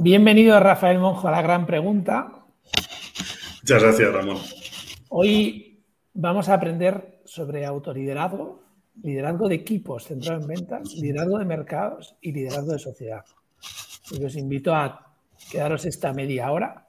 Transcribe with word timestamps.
Bienvenido 0.00 0.60
Rafael 0.60 1.00
Monjo 1.00 1.26
a 1.26 1.32
la 1.32 1.42
gran 1.42 1.66
pregunta. 1.66 2.46
Muchas 3.62 3.82
gracias, 3.82 4.12
Ramón. 4.12 4.36
Hoy 5.08 5.82
vamos 6.14 6.48
a 6.48 6.54
aprender 6.54 7.20
sobre 7.24 7.66
autoliderazgo, 7.66 8.62
liderazgo 9.02 9.48
de 9.48 9.56
equipos 9.56 10.04
centrado 10.04 10.40
en 10.40 10.46
ventas, 10.46 10.94
liderazgo 10.94 11.38
de 11.38 11.44
mercados 11.46 12.14
y 12.20 12.30
liderazgo 12.30 12.74
de 12.74 12.78
sociedad. 12.78 13.24
Y 14.12 14.22
os 14.22 14.36
invito 14.36 14.72
a 14.72 15.16
quedaros 15.50 15.84
esta 15.84 16.12
media 16.12 16.52
hora 16.52 16.86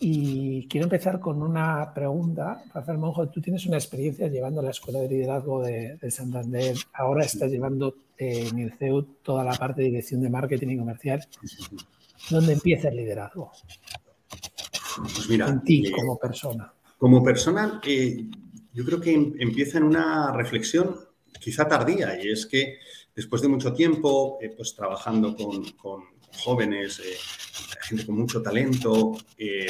y 0.00 0.66
quiero 0.66 0.86
empezar 0.86 1.20
con 1.20 1.42
una 1.42 1.94
pregunta. 1.94 2.64
Rafael 2.74 2.98
Monjo, 2.98 3.28
tú 3.28 3.40
tienes 3.40 3.66
una 3.66 3.76
experiencia 3.76 4.26
llevando 4.26 4.60
la 4.60 4.70
Escuela 4.70 4.98
de 4.98 5.08
Liderazgo 5.08 5.62
de, 5.62 6.10
Santander. 6.10 6.74
Ahora 6.94 7.24
estás 7.24 7.52
llevando 7.52 7.94
eh, 8.18 8.48
en 8.50 8.58
el 8.58 8.72
CEU 8.72 9.02
toda 9.22 9.44
la 9.44 9.52
parte 9.52 9.82
de 9.82 9.90
dirección 9.90 10.20
de 10.22 10.28
marketing 10.28 10.70
y 10.70 10.78
comercial. 10.78 11.24
¿Dónde 12.30 12.52
empieza 12.54 12.88
el 12.88 12.96
liderazgo? 12.96 13.52
Pues 14.96 15.28
mira, 15.28 15.48
en 15.48 15.62
ti 15.62 15.86
eh, 15.86 15.92
como 15.92 16.18
persona. 16.18 16.72
Como 16.98 17.22
persona, 17.22 17.80
eh, 17.84 18.26
yo 18.72 18.84
creo 18.84 19.00
que 19.00 19.12
em, 19.12 19.34
empieza 19.38 19.78
en 19.78 19.84
una 19.84 20.32
reflexión 20.32 20.96
quizá 21.40 21.66
tardía 21.66 22.22
y 22.22 22.30
es 22.30 22.46
que 22.46 22.78
después 23.14 23.42
de 23.42 23.48
mucho 23.48 23.72
tiempo, 23.72 24.38
pues 24.56 24.76
trabajando 24.76 25.34
con, 25.34 25.64
con 25.72 26.04
jóvenes, 26.38 27.00
gente 27.82 28.06
con 28.06 28.16
mucho 28.16 28.42
talento. 28.42 29.16
Eh, 29.36 29.66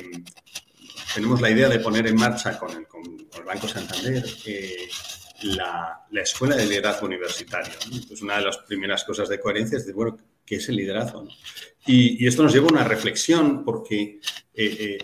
tenemos 1.15 1.41
la 1.41 1.51
idea 1.51 1.69
de 1.69 1.79
poner 1.80 2.07
en 2.07 2.16
marcha 2.16 2.59
con 2.59 2.71
el, 2.71 2.87
Banco 3.45 3.66
Santander 3.66 4.24
eh, 4.46 4.88
la, 5.43 6.07
Escuela 6.12 6.57
de 6.57 6.66
Liderazgo 6.66 7.07
Universitario. 7.07 7.74
Entonces, 7.84 8.23
una 8.23 8.38
de 8.38 8.45
las 8.45 8.59
primeras 8.59 9.05
cosas 9.05 9.29
de 9.29 9.41
coherencia 9.41 9.77
es 9.77 9.84
decir, 9.84 9.95
bueno, 9.95 10.16
¿qué 10.52 10.56
es 10.56 10.69
el 10.69 10.77
liderazgo? 10.77 11.26
Y, 11.87 12.26
esto 12.26 12.43
nos 12.43 12.52
lleva 12.52 12.66
a 12.66 12.73
una 12.73 12.85
reflexión 12.85 13.65
porque 13.65 14.21
eh, 14.52 14.99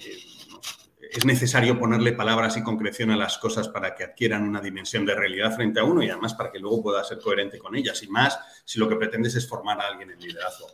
es 1.10 1.24
necesario 1.24 1.78
ponerle 1.78 2.12
palabras 2.12 2.58
y 2.58 2.62
concreción 2.62 3.10
a 3.12 3.16
las 3.16 3.38
cosas 3.38 3.66
para 3.70 3.94
que 3.94 4.04
adquieran 4.04 4.46
una 4.46 4.60
dimensión 4.60 5.06
de 5.06 5.14
realidad 5.14 5.56
frente 5.56 5.80
a 5.80 5.84
uno 5.84 6.02
y 6.02 6.10
además 6.10 6.34
para 6.34 6.52
que 6.52 6.58
luego 6.58 6.82
pueda 6.82 7.02
ser 7.02 7.18
coherente 7.18 7.58
con 7.58 7.74
ellas. 7.74 8.02
Y 8.02 8.08
más 8.08 8.38
si 8.66 8.78
lo 8.78 8.90
que 8.90 8.96
pretendes 8.96 9.36
es 9.36 9.48
formar 9.48 9.80
a 9.80 9.88
alguien 9.88 10.10
en 10.10 10.20
liderazgo. 10.20 10.66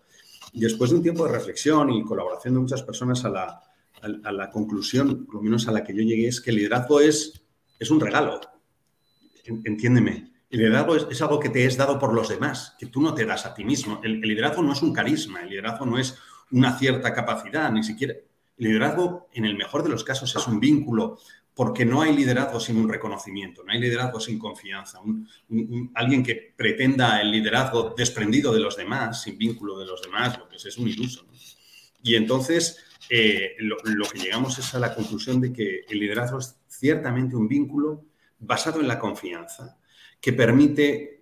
Después 0.53 0.91
de 0.91 0.97
un 0.97 1.03
tiempo 1.05 1.25
de 1.25 1.31
reflexión 1.31 1.93
y 1.93 2.03
colaboración 2.03 2.55
de 2.55 2.61
muchas 2.61 2.83
personas 2.83 3.25
a 3.25 3.29
la, 3.29 3.61
a, 4.25 4.33
la 4.33 4.51
conclusión, 4.51 5.29
lo 5.33 5.41
menos 5.41 5.69
a 5.69 5.73
la 5.73 5.85
que 5.85 5.95
yo 5.95 6.03
llegué, 6.03 6.27
es 6.27 6.41
que 6.41 6.51
el 6.51 6.57
liderazgo 6.57 7.01
es, 7.01 7.45
es 7.79 7.93
un 7.93 8.01
regalo. 8.01 8.41
Entiéndeme. 9.45 10.34
El 10.55 10.61
liderazgo 10.61 10.95
es, 10.95 11.21
algo 11.21 11.41
que 11.41 11.49
te 11.49 11.67
es 11.67 11.77
dado 11.77 11.99
por 11.99 12.15
los 12.15 12.29
demás, 12.29 12.77
que 12.79 12.87
tú 12.87 13.01
no 13.01 13.13
te 13.13 13.27
das 13.27 13.45
a 13.45 13.53
ti 13.55 13.65
mismo. 13.65 14.01
El, 14.05 14.21
liderazgo 14.21 14.63
no 14.63 14.73
es 14.73 14.83
un 14.83 14.93
carisma, 14.93 15.43
el 15.43 15.49
liderazgo 15.49 15.85
no 15.85 15.99
es 15.99 16.17
una 16.53 16.79
cierta 16.79 17.13
capacidad, 17.13 17.73
ni 17.73 17.83
siquiera. 17.83 18.15
El 18.15 18.65
liderazgo, 18.69 19.29
en 19.33 19.47
el 19.47 19.57
mejor 19.57 19.83
de 19.83 19.89
los 19.89 20.05
casos, 20.05 20.37
es 20.37 20.47
un 20.47 20.61
vínculo, 20.61 21.19
porque 21.55 21.85
no 21.85 22.03
hay 22.03 22.15
liderazgo 22.15 22.61
sin 22.61 22.77
un 22.77 22.89
reconocimiento, 22.89 23.65
no 23.65 23.73
hay 23.73 23.81
liderazgo 23.81 24.21
sin 24.21 24.39
confianza. 24.39 25.01
alguien 25.93 26.23
que 26.23 26.55
pretenda 26.57 27.21
el 27.21 27.33
liderazgo 27.33 27.93
desprendido 27.97 28.55
de 28.55 28.61
los 28.61 28.77
demás, 28.77 29.23
sin 29.23 29.37
vínculo 29.37 29.77
de 29.77 29.87
los 29.87 30.03
demás, 30.03 30.39
lo 30.39 30.49
que 30.49 30.55
es, 30.55 30.67
es 30.67 30.79
un 30.79 30.87
iluso. 30.87 31.27
Y 32.01 32.15
entonces 32.15 32.79
eh, 33.11 33.57
lo, 33.59 33.77
que 33.77 34.21
llegamos 34.21 34.57
es 34.61 34.73
a 34.73 34.79
la 34.79 34.95
conclusión 34.95 35.41
de 35.41 35.53
que 35.53 35.81
el 35.89 35.99
liderazgo 35.99 36.39
es 36.39 36.61
ciertamente 36.69 37.35
un 37.35 37.49
vínculo 37.49 38.05
basado 38.39 38.81
en 38.81 38.87
la 38.87 39.01
confianza, 39.01 39.79
que 40.25 40.33
permite 40.33 41.21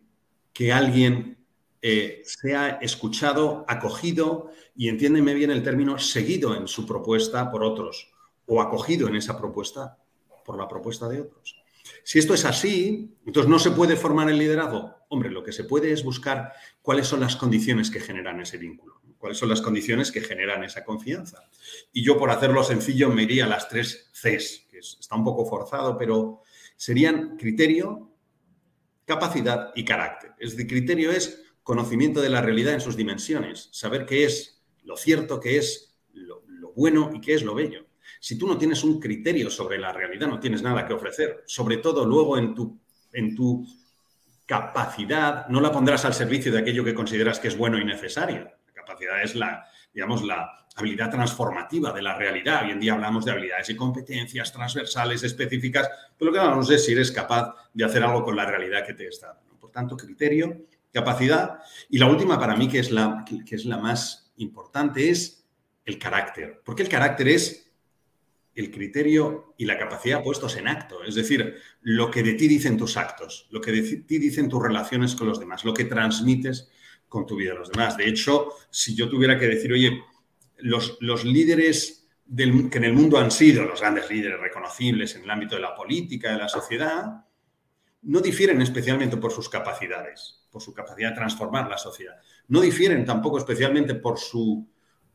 que 0.52 0.72
alguien 0.72 1.44
eh, 1.82 2.22
sea 2.24 2.78
escuchado, 2.80 3.64
acogido 3.66 4.52
y, 4.76 4.88
entiéndeme 4.88 5.34
bien 5.34 5.50
el 5.50 5.64
término, 5.64 5.98
seguido 5.98 6.54
en 6.54 6.68
su 6.68 6.86
propuesta 6.86 7.50
por 7.50 7.64
otros 7.64 8.12
o 8.46 8.62
acogido 8.62 9.08
en 9.08 9.16
esa 9.16 9.36
propuesta 9.36 9.98
por 10.44 10.56
la 10.56 10.68
propuesta 10.68 11.08
de 11.08 11.22
otros. 11.22 11.60
Si 12.04 12.20
esto 12.20 12.32
es 12.32 12.44
así, 12.44 13.16
entonces 13.26 13.50
no 13.50 13.58
se 13.58 13.72
puede 13.72 13.96
formar 13.96 14.30
el 14.30 14.38
liderazgo. 14.38 14.94
Hombre, 15.08 15.32
lo 15.32 15.42
que 15.42 15.50
se 15.50 15.64
puede 15.64 15.90
es 15.90 16.04
buscar 16.04 16.52
cuáles 16.80 17.08
son 17.08 17.18
las 17.18 17.34
condiciones 17.34 17.90
que 17.90 17.98
generan 17.98 18.40
ese 18.40 18.56
vínculo, 18.56 19.00
cuáles 19.18 19.36
son 19.36 19.48
las 19.48 19.62
condiciones 19.62 20.12
que 20.12 20.20
generan 20.20 20.62
esa 20.62 20.84
confianza. 20.84 21.50
Y 21.92 22.04
yo, 22.04 22.16
por 22.16 22.30
hacerlo 22.30 22.62
sencillo, 22.62 23.10
me 23.10 23.24
iría 23.24 23.46
a 23.46 23.48
las 23.48 23.68
tres 23.68 24.12
Cs, 24.12 24.68
que 24.70 24.78
está 24.78 25.16
un 25.16 25.24
poco 25.24 25.44
forzado, 25.44 25.98
pero 25.98 26.42
serían 26.76 27.36
criterio, 27.36 28.11
capacidad 29.14 29.72
y 29.74 29.84
carácter. 29.84 30.32
Es 30.38 30.52
decir, 30.52 30.66
criterio 30.66 31.10
es 31.10 31.42
conocimiento 31.62 32.20
de 32.20 32.30
la 32.30 32.40
realidad 32.40 32.74
en 32.74 32.80
sus 32.80 32.96
dimensiones, 32.96 33.68
saber 33.72 34.06
qué 34.06 34.24
es 34.24 34.62
lo 34.82 34.96
cierto, 34.96 35.40
qué 35.40 35.58
es 35.58 35.94
lo, 36.12 36.42
lo 36.46 36.72
bueno 36.72 37.10
y 37.14 37.20
qué 37.20 37.34
es 37.34 37.42
lo 37.42 37.54
bello. 37.54 37.86
Si 38.20 38.38
tú 38.38 38.46
no 38.46 38.56
tienes 38.56 38.84
un 38.84 39.00
criterio 39.00 39.50
sobre 39.50 39.78
la 39.78 39.92
realidad, 39.92 40.28
no 40.28 40.40
tienes 40.40 40.62
nada 40.62 40.86
que 40.86 40.92
ofrecer. 40.92 41.42
Sobre 41.46 41.78
todo 41.78 42.04
luego 42.04 42.38
en 42.38 42.54
tu, 42.54 42.78
en 43.12 43.34
tu 43.34 43.66
capacidad, 44.46 45.46
no 45.48 45.60
la 45.60 45.72
pondrás 45.72 46.04
al 46.04 46.14
servicio 46.14 46.52
de 46.52 46.60
aquello 46.60 46.84
que 46.84 46.94
consideras 46.94 47.40
que 47.40 47.48
es 47.48 47.56
bueno 47.56 47.78
y 47.78 47.84
necesario. 47.84 48.50
La 48.66 48.72
capacidad 48.72 49.22
es 49.22 49.34
la, 49.34 49.66
digamos, 49.92 50.22
la 50.22 50.66
habilidad 50.76 51.10
transformativa 51.10 51.92
de 51.92 52.02
la 52.02 52.16
realidad. 52.16 52.64
Hoy 52.64 52.70
en 52.70 52.80
día 52.80 52.94
hablamos 52.94 53.24
de 53.24 53.32
habilidades 53.32 53.70
y 53.70 53.76
competencias 53.76 54.52
transversales, 54.52 55.22
específicas, 55.22 55.88
pero 56.18 56.30
lo 56.30 56.34
que 56.34 56.40
hablamos 56.40 56.70
es 56.70 56.84
si 56.84 56.92
eres 56.92 57.12
capaz 57.12 57.54
de 57.72 57.84
hacer 57.84 58.02
algo 58.02 58.24
con 58.24 58.36
la 58.36 58.46
realidad 58.46 58.86
que 58.86 58.94
te 58.94 59.06
está 59.06 59.34
dando. 59.34 59.58
Por 59.58 59.70
tanto, 59.70 59.96
criterio, 59.96 60.66
capacidad. 60.92 61.58
Y 61.88 61.98
la 61.98 62.06
última 62.06 62.38
para 62.38 62.56
mí, 62.56 62.68
que 62.68 62.78
es 62.78 62.90
la, 62.90 63.24
que 63.24 63.54
es 63.54 63.64
la 63.64 63.78
más 63.78 64.32
importante, 64.36 65.10
es 65.10 65.46
el 65.84 65.98
carácter. 65.98 66.62
Porque 66.64 66.82
el 66.82 66.88
carácter 66.88 67.28
es 67.28 67.70
el 68.54 68.70
criterio 68.70 69.54
y 69.56 69.64
la 69.64 69.78
capacidad 69.78 70.22
puestos 70.22 70.56
en 70.56 70.68
acto, 70.68 71.02
es 71.04 71.14
decir, 71.14 71.56
lo 71.80 72.10
que 72.10 72.22
de 72.22 72.34
ti 72.34 72.48
dicen 72.48 72.76
tus 72.76 72.96
actos, 72.96 73.46
lo 73.50 73.60
que 73.60 73.72
de 73.72 73.82
ti 73.82 74.18
dicen 74.18 74.48
tus 74.48 74.62
relaciones 74.62 75.14
con 75.14 75.26
los 75.26 75.40
demás, 75.40 75.64
lo 75.64 75.72
que 75.72 75.86
transmites 75.86 76.70
con 77.12 77.26
tu 77.26 77.36
vida 77.36 77.52
a 77.52 77.56
los 77.56 77.70
demás. 77.70 77.94
De 77.98 78.08
hecho, 78.08 78.54
si 78.70 78.94
yo 78.94 79.06
tuviera 79.06 79.38
que 79.38 79.46
decir, 79.46 79.70
oye, 79.70 80.02
los, 80.56 80.96
los 81.00 81.26
líderes 81.26 82.08
que 82.34 82.78
en 82.78 82.84
el 82.84 82.94
mundo 82.94 83.18
han 83.18 83.30
sido 83.30 83.64
los 83.64 83.80
grandes 83.80 84.08
líderes 84.08 84.40
reconocibles 84.40 85.14
en 85.14 85.24
el 85.24 85.30
ámbito 85.30 85.56
de 85.56 85.60
la 85.60 85.74
política, 85.74 86.32
de 86.32 86.38
la 86.38 86.48
sociedad, 86.48 87.26
no 88.00 88.20
difieren 88.20 88.62
especialmente 88.62 89.18
por 89.18 89.30
sus 89.30 89.50
capacidades, 89.50 90.46
por 90.50 90.62
su 90.62 90.72
capacidad 90.72 91.10
de 91.10 91.16
transformar 91.16 91.68
la 91.68 91.76
sociedad. 91.76 92.16
No 92.48 92.62
difieren 92.62 93.04
tampoco 93.04 93.36
especialmente 93.36 93.94
por 93.94 94.18
su 94.18 94.66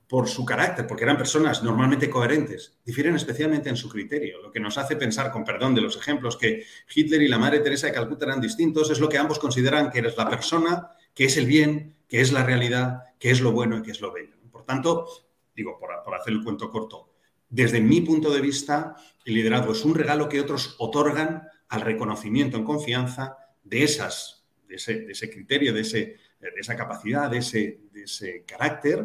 por 0.08 0.30
su 0.30 0.46
carácter, 0.46 0.88
porque 0.88 1.04
eran 1.04 1.18
personas 1.18 1.62
normalmente 1.64 2.10
coherentes, 2.10 2.78
difieren 2.86 3.16
especialmente 3.16 3.68
en 3.70 3.76
su 3.76 3.90
criterio. 3.90 4.42
Lo 4.42 4.52
que 4.52 4.60
nos 4.62 4.78
hace 4.78 4.96
pensar, 4.96 5.32
con 5.32 5.44
perdón 5.44 5.76
de 5.76 5.82
los 5.82 5.98
ejemplos, 5.98 6.38
que 6.38 6.64
Hitler 6.96 7.22
y 7.24 7.28
la 7.28 7.38
Madre 7.38 7.60
Teresa 7.60 7.88
de 7.88 7.94
Calcuta 7.94 8.26
eran 8.26 8.40
distintos, 8.40 8.90
es 8.90 9.02
lo 9.02 9.10
que 9.10 9.18
ambos 9.18 9.38
consideran 9.38 9.92
que 9.92 10.00
eres 10.00 10.16
la 10.16 10.30
persona, 10.30 10.92
que 11.18 11.26
es 11.26 11.36
el 11.36 11.48
bien, 11.48 11.96
que 12.08 12.22
es 12.22 12.32
la 12.32 12.44
realidad, 12.44 13.02
que 13.18 13.32
es 13.32 13.42
lo 13.42 13.52
bueno 13.52 13.80
y 13.80 13.82
que 13.82 13.90
es 13.90 14.02
lo 14.02 14.14
bello. 14.14 14.36
Por 14.52 14.66
tanto, 14.66 15.08
digo, 15.56 15.80
por, 15.80 16.14
hacer 16.14 16.32
el 16.32 16.44
cuento 16.44 16.70
corto, 16.70 17.10
desde 17.50 17.82
mi 17.82 18.02
punto 18.02 18.32
de 18.32 18.40
vista, 18.40 18.96
el 19.26 19.34
liderazgo 19.34 19.72
es 19.72 19.84
un 19.84 19.96
regalo 19.96 20.30
que 20.30 20.40
otros 20.40 20.76
otorgan 20.78 21.48
al 21.70 21.82
reconocimiento 21.82 22.56
en 22.56 22.64
confianza 22.64 23.36
de, 23.64 23.84
esas, 23.84 24.46
de, 24.68 24.76
ese, 24.76 25.30
criterio, 25.32 25.74
de, 25.74 25.82
ese, 25.82 26.18
de 26.40 26.52
esa 26.56 26.76
capacidad, 26.76 27.32
de 27.32 27.40
ese, 27.40 27.80
de 27.92 28.04
ese 28.04 28.44
carácter 28.46 29.04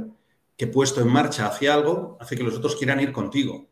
que 0.54 0.66
puesto 0.66 1.00
en 1.00 1.08
marcha 1.08 1.46
hacia 1.46 1.72
algo 1.72 2.18
hace 2.20 2.36
que 2.36 2.42
los 2.42 2.58
otros 2.58 2.76
quieran 2.76 3.00
ir 3.00 3.12
contigo. 3.12 3.70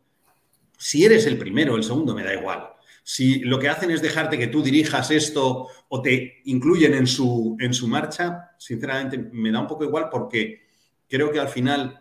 Si 0.78 1.04
eres 1.04 1.26
el 1.26 1.36
primero 1.36 1.76
el 1.76 1.84
segundo, 1.84 2.14
me 2.14 2.24
da 2.24 2.32
igual. 2.32 2.70
Si 3.02 3.40
lo 3.40 3.58
que 3.58 3.68
hacen 3.68 3.90
es 3.90 4.02
dejarte 4.02 4.38
que 4.38 4.48
tú 4.48 4.62
dirijas 4.62 5.10
esto 5.10 5.68
o 5.88 6.02
te 6.02 6.42
incluyen 6.44 6.94
en 6.94 7.06
su, 7.06 7.56
en 7.60 7.74
su 7.74 7.88
marcha, 7.88 8.50
sinceramente 8.58 9.18
me 9.32 9.50
da 9.50 9.60
un 9.60 9.66
poco 9.66 9.84
igual 9.84 10.08
porque 10.10 10.66
creo 11.08 11.32
que 11.32 11.40
al 11.40 11.48
final 11.48 12.00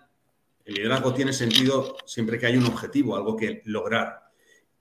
el 0.66 0.76
liderazgo 0.76 1.14
tiene 1.14 1.34
sentido 1.34 1.98
siempre 2.06 2.38
que 2.38 2.46
hay 2.46 2.58
un 2.58 2.66
objetivo, 2.66 3.16
algo 3.16 3.36
que 3.36 3.62
lograr. 3.66 4.30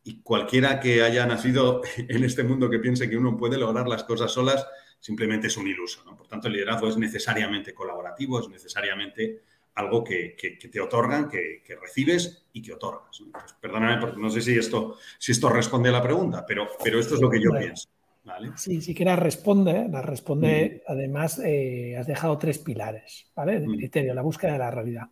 Y 0.03 0.20
cualquiera 0.20 0.81
que 0.81 1.03
haya 1.03 1.25
nacido 1.25 1.81
en 1.97 2.25
este 2.25 2.43
mundo 2.43 2.69
que 2.69 2.79
piense 2.79 3.09
que 3.09 3.17
uno 3.17 3.37
puede 3.37 3.56
lograr 3.56 3.88
las 3.88 4.05
cosas 4.05 4.31
solas, 4.31 4.67
simplemente 5.00 5.47
es 5.47 5.56
un 5.56 5.67
iluso. 5.67 6.05
Por 6.17 6.29
tanto, 6.29 6.49
el 6.49 6.55
liderazgo 6.55 6.88
es 6.88 6.97
necesariamente 6.99 7.73
colaborativo, 7.73 8.41
es 8.41 8.49
necesariamente 8.49 9.44
algo 9.79 10.03
que, 10.03 10.37
te 10.73 10.81
otorgan, 10.81 11.29
que, 11.29 11.63
recibes 11.81 12.47
y 12.53 12.61
que 12.61 12.75
otorgas. 12.75 13.23
perdóname, 13.61 14.01
porque 14.01 14.21
no 14.21 14.29
sé 14.29 14.41
si 14.41 14.59
esto, 14.59 14.97
si 15.19 15.33
esto 15.33 15.49
responde 15.49 15.89
a 15.89 15.93
la 15.93 16.03
pregunta, 16.03 16.45
pero, 16.47 16.67
pero 16.83 16.99
esto 16.99 17.15
es 17.15 17.21
lo 17.21 17.31
que 17.31 17.41
yo 17.41 17.51
pienso. 17.57 17.89
Sí, 18.57 18.81
sí 18.83 18.95
que 18.95 19.05
la 19.05 19.17
responde, 19.17 19.89
la 19.89 20.03
responde, 20.03 20.83
además 20.87 21.41
eh, 21.45 21.97
has 21.97 22.07
dejado 22.07 22.37
tres 22.39 22.59
pilares, 22.59 23.31
¿vale? 23.35 23.61
De 23.61 23.67
criterio, 23.67 24.15
la 24.15 24.23
búsqueda 24.23 24.53
de 24.53 24.59
la 24.59 24.71
realidad. 24.71 25.09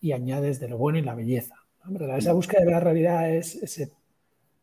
Y 0.00 0.12
añades 0.12 0.58
de 0.58 0.68
lo 0.68 0.76
bueno 0.76 0.98
y 0.98 1.02
la 1.02 1.14
belleza. 1.14 1.54
Esa 2.16 2.32
búsqueda 2.32 2.64
de 2.64 2.70
la 2.72 2.80
realidad 2.80 3.30
es 3.30 3.54
ese, 3.54 3.92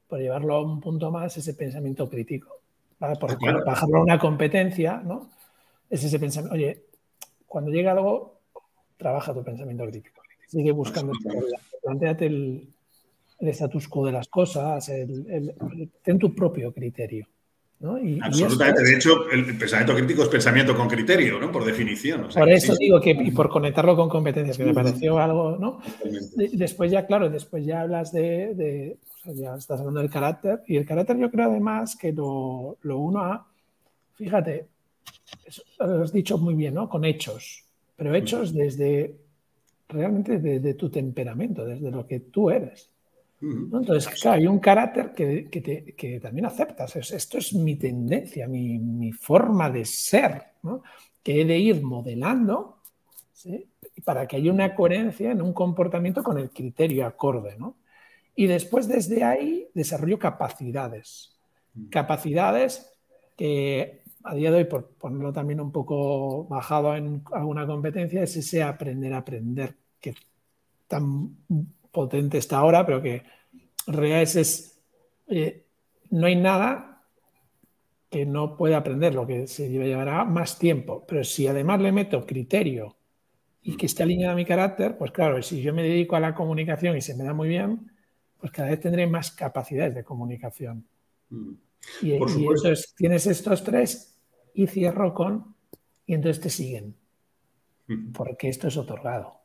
por 0.08 0.20
llevarlo 0.20 0.56
a 0.56 0.62
un 0.62 0.82
punto 0.82 1.10
más, 1.10 1.38
ese 1.38 1.54
pensamiento 1.54 2.10
crítico. 2.10 2.62
Porque 3.00 3.38
para 3.40 3.64
bajarlo 3.64 4.00
a 4.00 4.04
una 4.04 4.20
competencia, 4.20 5.02
¿no? 5.04 5.30
Es 5.90 6.04
ese 6.04 6.20
pensamiento, 6.20 6.56
oye, 6.56 6.84
cuando 7.48 7.72
llega 7.72 7.94
algo, 7.94 8.37
trabaja 8.98 9.34
tu 9.34 9.44
pensamiento 9.44 9.86
crítico. 9.86 10.22
Sigue 10.48 10.72
buscando 10.72 11.14
Plantéate 11.84 12.26
el, 12.26 12.68
el 13.40 13.48
status 13.50 13.88
quo 13.88 14.06
de 14.06 14.12
las 14.12 14.28
cosas, 14.28 14.90
el, 14.90 15.54
ten 16.04 16.20
tu 16.20 16.34
propio 16.34 16.74
criterio. 16.74 17.28
Absolutamente. 18.22 18.82
de 18.82 18.96
hecho, 18.96 19.30
el 19.30 19.56
pensamiento 19.56 19.96
crítico 19.96 20.24
es 20.24 20.30
pensamiento 20.30 20.76
con 20.76 20.88
criterio, 20.88 21.40
¿no? 21.40 21.52
Por 21.52 21.64
definición. 21.64 22.28
por 22.34 22.50
eso 22.50 22.76
digo 22.76 23.00
que, 23.00 23.12
y 23.12 23.30
por 23.30 23.50
conectarlo 23.50 23.96
con 23.96 24.10
competencias, 24.10 24.58
que 24.58 24.66
me 24.66 24.74
pareció 24.74 25.20
algo, 25.20 25.58
¿no? 25.58 25.80
Después 26.36 26.92
ya, 26.92 27.06
claro, 27.06 27.30
después 27.30 27.64
ya 27.64 27.82
hablas 27.82 28.12
de, 28.12 28.98
ya 29.26 29.56
estás 29.56 29.80
hablando 29.80 30.00
del 30.00 30.10
carácter, 30.10 30.64
y 30.66 30.78
el 30.78 30.88
carácter 30.88 31.18
yo 31.18 31.30
creo 31.30 31.52
además 31.52 31.96
que 31.96 32.12
lo, 32.12 32.78
lo 32.82 32.98
uno 32.98 33.20
a, 33.20 33.46
fíjate, 34.16 34.66
lo 35.80 36.04
has 36.04 36.12
dicho 36.12 36.40
muy 36.40 36.56
bien, 36.56 36.74
¿no? 36.74 36.90
Con 36.90 37.06
hechos, 37.06 37.64
pero 37.98 38.16
hechos 38.16 38.54
desde, 38.54 39.18
realmente 39.90 40.40
desde 40.40 40.76
tu 40.76 40.90
temperamento, 40.90 41.66
desde 41.66 41.92
lo 41.92 42.08
que 42.08 42.22
tú 42.22 42.50
eres. 42.50 42.92
Entonces, 43.42 44.08
claro, 44.20 44.38
hay 44.38 44.48
un 44.48 44.60
carácter 44.60 45.14
que, 45.14 46.20
también 46.22 46.46
aceptas. 46.46 46.96
Esto 46.96 47.38
es 47.38 47.54
mi 47.54 47.76
tendencia, 47.76 48.48
mi, 48.48 49.12
forma 49.12 49.70
de 49.70 49.84
ser, 49.86 50.44
que 51.22 51.42
he 51.42 51.46
de 51.46 51.58
ir 51.58 51.84
modelando 51.84 52.78
para 54.04 54.28
que 54.28 54.38
haya 54.38 54.52
una 54.52 54.74
coherencia 54.74 55.32
en 55.32 55.42
un 55.42 55.54
comportamiento 55.54 56.24
con 56.24 56.38
el 56.38 56.50
criterio 56.52 57.06
acorde. 57.06 57.58
Y 58.36 58.48
después, 58.48 58.88
desde 58.88 59.24
ahí, 59.24 59.68
desarrollo 59.74 60.20
capacidades. 60.20 61.38
Capacidades 61.90 62.92
que 63.36 64.04
a 64.28 64.36
día 64.36 64.52
de 64.52 64.58
hoy, 64.58 64.66
por 64.66 64.90
ponerlo 64.90 65.32
también 65.32 65.62
un 65.62 65.72
poco 65.72 66.46
bajado 66.46 66.96
en 66.96 67.24
alguna 67.32 67.66
competencia, 67.66 68.24
es 68.24 68.36
ese 68.36 68.62
aprender 68.62 69.14
a 69.14 69.18
aprender 69.18 69.76
que 70.00 70.16
tan 70.88 71.38
potente 71.92 72.38
está 72.38 72.58
ahora, 72.58 72.86
pero 72.86 73.02
que 73.02 73.24
real 73.88 74.22
es, 74.22 74.80
eh, 75.28 75.66
no 76.10 76.28
hay 76.28 76.36
nada 76.36 77.04
que 78.10 78.26
no 78.26 78.56
pueda 78.56 78.78
aprender, 78.78 79.16
lo 79.16 79.26
que 79.26 79.48
se 79.48 79.70
llevará 79.70 80.24
más 80.26 80.60
tiempo. 80.60 81.06
Pero 81.08 81.24
si 81.24 81.48
además 81.48 81.82
le 81.82 81.92
meto 81.92 82.26
criterio 82.26 82.96
y 83.62 83.76
que 83.76 83.86
esté 83.86 84.04
alineado 84.04 84.34
a 84.34 84.36
mi 84.36 84.46
carácter, 84.46 84.98
pues 84.98 85.12
claro, 85.12 85.42
si 85.42 85.62
yo 85.62 85.74
me 85.74 85.84
dedico 85.84 86.16
a 86.16 86.20
la 86.20 86.36
comunicación 86.36 86.96
y 86.98 87.02
se 87.02 87.16
me 87.16 87.24
da 87.24 87.34
muy 87.34 87.50
bien, 87.50 87.92
pues 88.40 88.52
cada 88.52 88.70
vez 88.70 88.80
tendré 88.80 89.08
más 89.08 89.32
capacidades 89.32 89.96
de 89.96 90.04
comunicación. 90.04 90.86
Mm. 91.30 91.54
Y, 92.02 92.14
entonces 92.14 92.94
tienes 92.96 93.28
estos 93.28 93.64
tres 93.64 94.17
y 94.58 94.66
cierro 94.66 95.14
con, 95.14 95.56
y 96.08 96.16
entonces 96.16 96.42
te 96.42 96.50
siguen, 96.50 96.96
mm. 97.88 98.12
porque 98.12 98.50
esto 98.50 98.68
es 98.68 98.76
otorgado. 98.76 99.36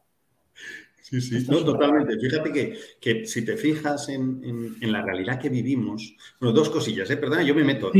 Sí, 1.02 1.20
sí, 1.20 1.46
no, 1.50 1.62
totalmente. 1.62 2.18
Fíjate 2.18 2.50
que, 2.50 2.78
que, 2.98 3.26
si 3.26 3.44
te 3.44 3.58
fijas 3.58 4.08
en, 4.08 4.40
en, 4.80 4.92
la 4.92 5.02
realidad 5.02 5.38
que 5.38 5.50
vivimos, 5.50 6.16
bueno, 6.40 6.54
dos 6.54 6.70
cosillas, 6.70 7.10
¿eh? 7.10 7.18
Perdona, 7.18 7.42
yo 7.42 7.54
me 7.54 7.64
meto. 7.64 7.92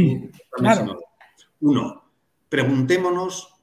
Uno, 1.60 2.12
preguntémonos, 2.48 3.60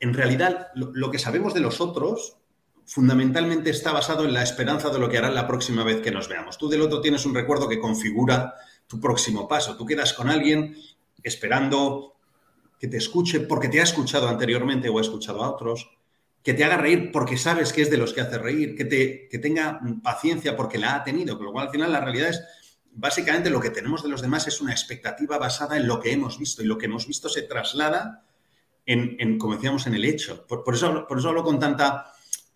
en 0.00 0.12
realidad, 0.12 0.68
lo, 0.74 1.10
que 1.10 1.18
sabemos 1.18 1.54
de 1.54 1.60
los 1.60 1.80
otros 1.80 2.36
fundamentalmente 2.84 3.70
está 3.70 3.92
basado 3.92 4.26
en 4.26 4.34
la 4.34 4.42
esperanza 4.42 4.90
de 4.90 4.98
lo 4.98 5.08
que 5.08 5.16
harán 5.16 5.34
la 5.34 5.46
próxima 5.46 5.84
vez 5.84 6.02
que 6.02 6.10
nos 6.10 6.28
veamos. 6.28 6.58
Tú 6.58 6.68
del 6.68 6.82
otro 6.82 7.00
tienes 7.00 7.24
un 7.24 7.34
recuerdo 7.34 7.66
que 7.66 7.80
configura 7.80 8.54
tu 8.86 9.00
próximo 9.00 9.48
paso. 9.48 9.76
Tú 9.76 9.86
quedas 9.86 10.12
con 10.12 10.28
alguien 10.28 10.76
esperando 11.22 12.19
que 12.80 12.88
te 12.88 12.96
escuche 12.96 13.40
porque 13.40 13.68
te 13.68 13.78
ha 13.78 13.84
escuchado 13.84 14.26
anteriormente 14.28 14.88
o 14.88 14.98
ha 14.98 15.02
escuchado 15.02 15.44
a 15.44 15.50
otros 15.50 15.90
que 16.42 16.54
te 16.54 16.64
haga 16.64 16.78
reír 16.78 17.12
porque 17.12 17.36
sabes 17.36 17.72
que 17.72 17.82
es 17.82 17.90
de 17.90 17.98
los 17.98 18.14
que 18.14 18.22
hace 18.22 18.38
reír, 18.38 18.74
que, 18.74 18.86
te, 18.86 19.28
que 19.28 19.38
tenga 19.38 19.78
paciencia 20.02 20.56
porque 20.56 20.78
la 20.78 20.96
ha 20.96 21.04
tenido, 21.04 21.36
con 21.36 21.46
lo 21.46 21.52
cual 21.52 21.66
al 21.66 21.72
final 21.72 21.92
la 21.92 22.00
realidad 22.00 22.30
es, 22.30 22.42
básicamente 22.92 23.50
lo 23.50 23.60
que 23.60 23.70
tenemos 23.70 24.02
de 24.02 24.08
los 24.08 24.22
demás 24.22 24.46
es 24.48 24.60
una 24.60 24.72
expectativa 24.72 25.36
basada 25.38 25.76
en 25.76 25.86
lo 25.86 26.00
que 26.00 26.12
hemos 26.12 26.38
visto 26.38 26.62
y 26.62 26.66
lo 26.66 26.78
que 26.78 26.86
hemos 26.86 27.06
visto 27.06 27.28
se 27.28 27.42
traslada 27.42 28.24
en, 28.86 29.38
como 29.38 29.54
decíamos, 29.54 29.86
en 29.86 29.94
el 29.94 30.04
hecho. 30.04 30.46
Por, 30.46 30.74
eso, 30.74 31.06
por 31.06 31.18
eso 31.18 31.28
hablo 31.28 31.44
con 31.44 31.60
tanta, 31.60 32.12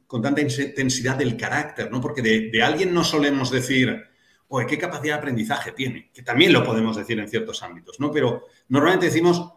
con 0.07 0.21
tanta 0.21 0.41
intensidad 0.41 1.17
del 1.17 1.37
carácter, 1.37 1.93
¿no? 1.93 2.01
Porque 2.01 2.23
de, 2.23 2.63
alguien 2.63 2.93
no 2.93 3.05
solemos 3.05 3.53
decir, 3.53 4.03
oye, 4.49 4.67
qué 4.67 4.79
capacidad 4.79 5.15
de 5.15 5.21
aprendizaje 5.21 5.71
tiene, 5.73 6.11
que 6.13 6.23
también 6.23 6.53
lo 6.53 6.65
podemos 6.65 6.97
decir 6.97 7.21
en 7.21 7.29
ciertos 7.29 7.63
ámbitos, 7.63 8.01
¿no? 8.01 8.11
Pero 8.11 8.47
normalmente 8.69 9.07
decimos, 9.07 9.53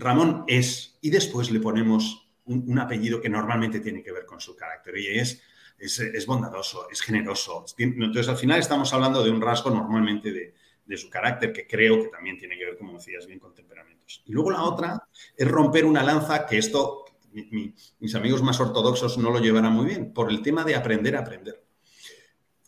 Ramón 0.00 0.44
es, 0.46 0.98
y 1.00 1.10
después 1.10 1.50
le 1.50 1.60
ponemos 1.60 2.30
un, 2.46 2.78
apellido 2.78 3.20
que 3.20 3.28
normalmente 3.28 3.80
tiene 3.80 4.02
que 4.02 4.12
ver 4.12 4.26
con 4.26 4.40
su 4.40 4.56
carácter 4.56 4.98
y 4.98 5.18
es, 5.18 5.42
es, 5.78 6.26
bondadoso, 6.26 6.88
es 6.90 7.00
generoso. 7.00 7.64
Entonces, 7.78 8.28
al 8.28 8.36
final 8.36 8.58
estamos 8.58 8.92
hablando 8.92 9.22
de 9.22 9.30
un 9.30 9.40
rasgo 9.40 9.70
normalmente 9.70 10.32
de, 10.32 10.54
su 10.96 11.08
carácter 11.08 11.52
que 11.52 11.68
creo 11.68 12.02
que 12.02 12.08
también 12.08 12.36
tiene 12.36 12.58
que 12.58 12.64
ver, 12.64 12.76
como 12.76 12.94
decías 12.94 13.24
bien, 13.24 13.38
con 13.38 13.54
temperamentos. 13.54 14.24
Y 14.26 14.32
luego 14.32 14.50
la 14.50 14.64
otra 14.64 15.06
es 15.36 15.46
romper 15.46 15.84
una 15.84 16.02
lanza, 16.02 16.44
que 16.46 16.58
esto 16.58 17.04
mis 17.32 18.14
amigos 18.16 18.42
más 18.42 18.58
ortodoxos 18.58 19.16
no 19.18 19.30
lo 19.30 19.38
llevarán 19.38 19.72
muy 19.72 19.86
bien, 19.86 20.12
por 20.12 20.30
el 20.30 20.42
tema 20.42 20.64
de 20.64 20.74
aprender 20.74 21.14
a 21.16 21.20
aprender. 21.20 21.62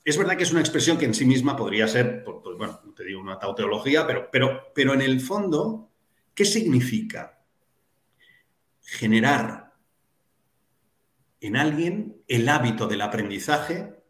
Es 0.04 0.18
verdad 0.18 0.36
que 0.36 0.42
es 0.42 0.52
una 0.52 0.60
expresión 0.60 0.98
que 0.98 1.04
en 1.04 1.14
sí 1.14 1.24
misma 1.24 1.56
podría 1.56 1.86
ser, 1.86 2.24
pues, 2.24 2.56
bueno, 2.56 2.80
te 2.94 3.04
digo 3.04 3.20
una 3.20 3.38
tauteología, 3.38 4.06
pero, 4.06 4.28
pero, 4.30 4.72
pero 4.74 4.94
en 4.94 5.00
el 5.00 5.20
fondo, 5.20 5.91
¿qué 6.34 6.44
significa? 6.44 7.40
Generar 8.80 9.74
en 11.40 11.56
alguien 11.56 12.22
el 12.28 12.48
hábito 12.48 12.86
del 12.86 13.00
aprendizaje 13.00 14.02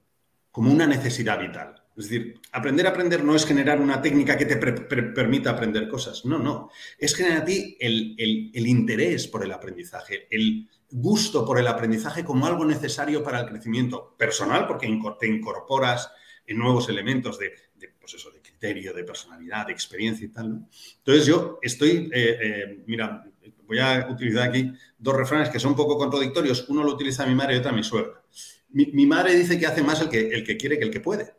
como 0.50 0.70
una 0.70 0.86
necesidad 0.86 1.40
vital. 1.40 1.82
Es 1.96 2.08
decir, 2.08 2.40
aprender 2.52 2.86
a 2.86 2.90
aprender 2.90 3.22
no 3.24 3.34
es 3.34 3.44
generar 3.44 3.80
una 3.80 4.00
técnica 4.00 4.36
que 4.36 4.46
te 4.46 4.56
permita 4.56 5.50
aprender 5.50 5.88
cosas. 5.88 6.24
No, 6.24 6.38
no. 6.38 6.70
Es 6.98 7.14
generar 7.14 7.42
a 7.42 7.44
ti 7.44 7.76
el, 7.80 8.56
interés 8.66 9.28
por 9.28 9.44
el 9.44 9.52
aprendizaje, 9.52 10.26
el 10.30 10.68
gusto 10.90 11.44
por 11.44 11.58
el 11.58 11.66
aprendizaje 11.66 12.24
como 12.24 12.46
algo 12.46 12.64
necesario 12.64 13.22
para 13.22 13.40
el 13.40 13.46
crecimiento 13.46 14.14
personal, 14.16 14.66
porque 14.66 14.86
te 15.18 15.26
incorporas 15.26 16.10
en 16.46 16.58
nuevos 16.58 16.88
elementos 16.88 17.38
de, 17.38 17.52
pues 17.98 18.14
eso, 18.14 18.30
de 18.30 18.41
criterio, 18.62 18.94
de 18.94 19.04
personalidad, 19.04 19.66
de 19.66 19.72
experiencia 19.72 20.24
y 20.24 20.28
tal. 20.28 20.66
Entonces 20.98 21.26
yo 21.26 21.58
estoy, 21.62 22.10
eh, 22.12 22.38
eh, 22.40 22.84
mira, 22.86 23.24
voy 23.66 23.78
a 23.78 24.08
utilizar 24.10 24.48
aquí 24.48 24.72
dos 24.98 25.16
refranes 25.16 25.48
que 25.50 25.58
son 25.58 25.72
un 25.72 25.76
poco 25.76 25.98
contradictorios. 25.98 26.68
Uno 26.68 26.84
lo 26.84 26.92
utiliza 26.92 27.26
mi 27.26 27.34
madre 27.34 27.56
y 27.56 27.58
otro 27.58 27.72
mi 27.72 27.82
suegra. 27.82 28.22
Mi, 28.70 29.06
madre 29.06 29.34
dice 29.34 29.58
que 29.58 29.66
hace 29.66 29.82
más 29.82 30.00
el 30.00 30.08
que, 30.08 30.28
el 30.28 30.44
que 30.44 30.56
quiere 30.56 30.78
que 30.78 30.84
el 30.84 30.90
que 30.90 31.00
puede. 31.00 31.34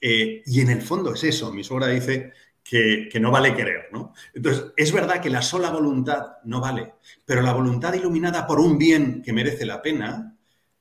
Eh, 0.00 0.42
y 0.44 0.60
en 0.60 0.70
el 0.70 0.82
fondo 0.82 1.12
es 1.12 1.22
eso. 1.22 1.52
Mi 1.52 1.62
suegra 1.62 1.88
dice 1.88 2.32
que, 2.62 3.10
no 3.20 3.30
vale 3.30 3.54
querer, 3.54 3.90
¿no? 3.92 4.12
Entonces, 4.32 4.72
es 4.76 4.90
verdad 4.90 5.20
que 5.20 5.30
la 5.30 5.42
sola 5.42 5.70
voluntad 5.70 6.38
no 6.44 6.60
vale, 6.60 6.94
pero 7.24 7.42
la 7.42 7.52
voluntad 7.52 7.94
iluminada 7.94 8.46
por 8.46 8.58
un 8.58 8.78
bien 8.78 9.22
que 9.22 9.32
merece 9.32 9.66
la 9.66 9.82
pena, 9.82 10.36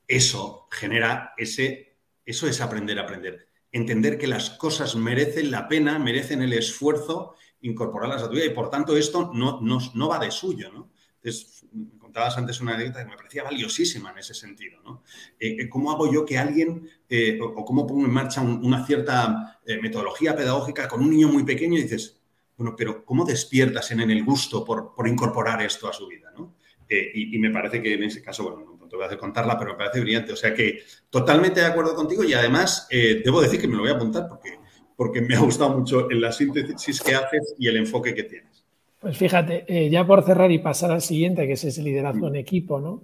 eso 0.08 0.68
genera 0.72 1.34
ese, 1.38 1.98
eso 2.26 2.48
es 2.48 2.60
aprender 2.62 2.98
a 2.98 3.04
aprender. 3.04 3.53
Entender 3.74 4.18
que 4.18 4.28
las 4.28 4.52
cosas 4.52 4.96
merecen 4.96 5.52
la 5.52 5.68
pena, 5.68 6.00
merecen 6.00 6.42
el 6.42 6.54
esfuerzo 6.54 7.36
incorporarlas 7.64 8.24
a 8.24 8.30
tu 8.30 8.36
vida 8.36 8.46
y 8.46 8.52
por 8.52 8.70
tanto 8.70 8.96
esto 8.96 9.32
no, 9.34 9.60
no, 9.62 10.08
va 10.08 10.20
de 10.20 10.32
suyo, 10.32 10.72
¿no? 10.72 10.92
Entonces, 11.16 11.66
me 11.72 11.98
contabas 11.98 12.38
antes 12.38 12.60
una 12.60 12.76
anécdota 12.76 13.04
que 13.04 13.10
me 13.10 13.16
parecía 13.16 13.44
valiosísima 13.44 14.12
en 14.12 14.18
ese 14.18 14.34
sentido, 14.34 14.82
¿no? 14.84 15.04
Eh, 15.40 15.56
eh, 15.60 15.70
¿Cómo 15.70 15.92
hago 15.92 16.12
yo 16.12 16.26
que 16.26 16.38
alguien, 16.38 16.90
eh, 17.10 17.40
o, 17.42 17.64
cómo 17.64 17.88
pongo 17.88 18.06
en 18.06 18.12
marcha 18.12 18.42
una 18.42 18.86
cierta 18.86 19.60
metodología 19.82 20.36
pedagógica 20.36 20.88
con 20.90 21.02
un 21.02 21.10
niño 21.10 21.30
muy 21.30 21.44
pequeño 21.44 21.80
y 21.80 21.84
dices, 21.84 22.20
bueno, 22.58 22.76
pero 22.78 23.06
¿cómo 23.06 23.24
despiertas 23.24 23.90
en, 23.92 24.02
el 24.02 24.24
gusto 24.24 24.66
por, 24.66 24.94
incorporar 25.08 25.62
esto 25.62 25.88
a 25.88 25.94
su 25.94 26.08
vida, 26.08 26.32
¿no? 26.38 26.56
y, 26.90 27.40
me 27.40 27.50
parece 27.50 27.82
que 27.82 27.94
en 27.94 28.04
ese 28.04 28.22
caso, 28.22 28.44
bueno, 28.44 28.78
no 28.80 28.83
te 28.94 28.98
voy 28.98 29.06
a 29.06 29.08
hacer 29.08 29.18
contarla, 29.18 29.58
pero 29.58 29.72
me 29.72 29.78
parece 29.78 30.02
brillante. 30.02 30.34
O 30.34 30.36
sea 30.36 30.54
que 30.54 30.84
totalmente 31.10 31.60
de 31.60 31.66
acuerdo 31.66 31.96
contigo 31.96 32.24
y 32.24 32.34
además 32.34 32.88
debo 32.90 33.42
decir 33.42 33.60
que 33.60 33.68
me 33.68 33.76
lo 33.76 33.82
voy 33.82 33.90
a 33.90 33.96
apuntar 33.96 34.28
porque 34.30 34.60
porque 34.96 35.22
me 35.22 35.36
ha 35.36 35.40
gustado 35.40 35.78
mucho 35.78 36.10
en 36.10 36.22
la 36.22 36.32
síntesis 36.32 37.02
que 37.02 37.16
haces 37.16 37.56
y 37.58 37.68
el 37.68 37.78
enfoque 37.78 38.14
que 38.14 38.24
tienes. 38.24 38.66
Pues 39.00 39.18
fíjate, 39.18 39.66
eh, 39.68 39.90
ya 39.90 40.06
por 40.06 40.24
cerrar 40.24 40.52
y 40.52 40.60
pasar 40.60 40.92
al 40.92 41.02
siguiente, 41.02 41.46
que 41.46 41.54
es 41.54 41.64
ese 41.64 41.84
liderazgo 41.84 42.28
en 42.28 42.38
equipo, 42.38 42.80
¿no? 42.80 43.04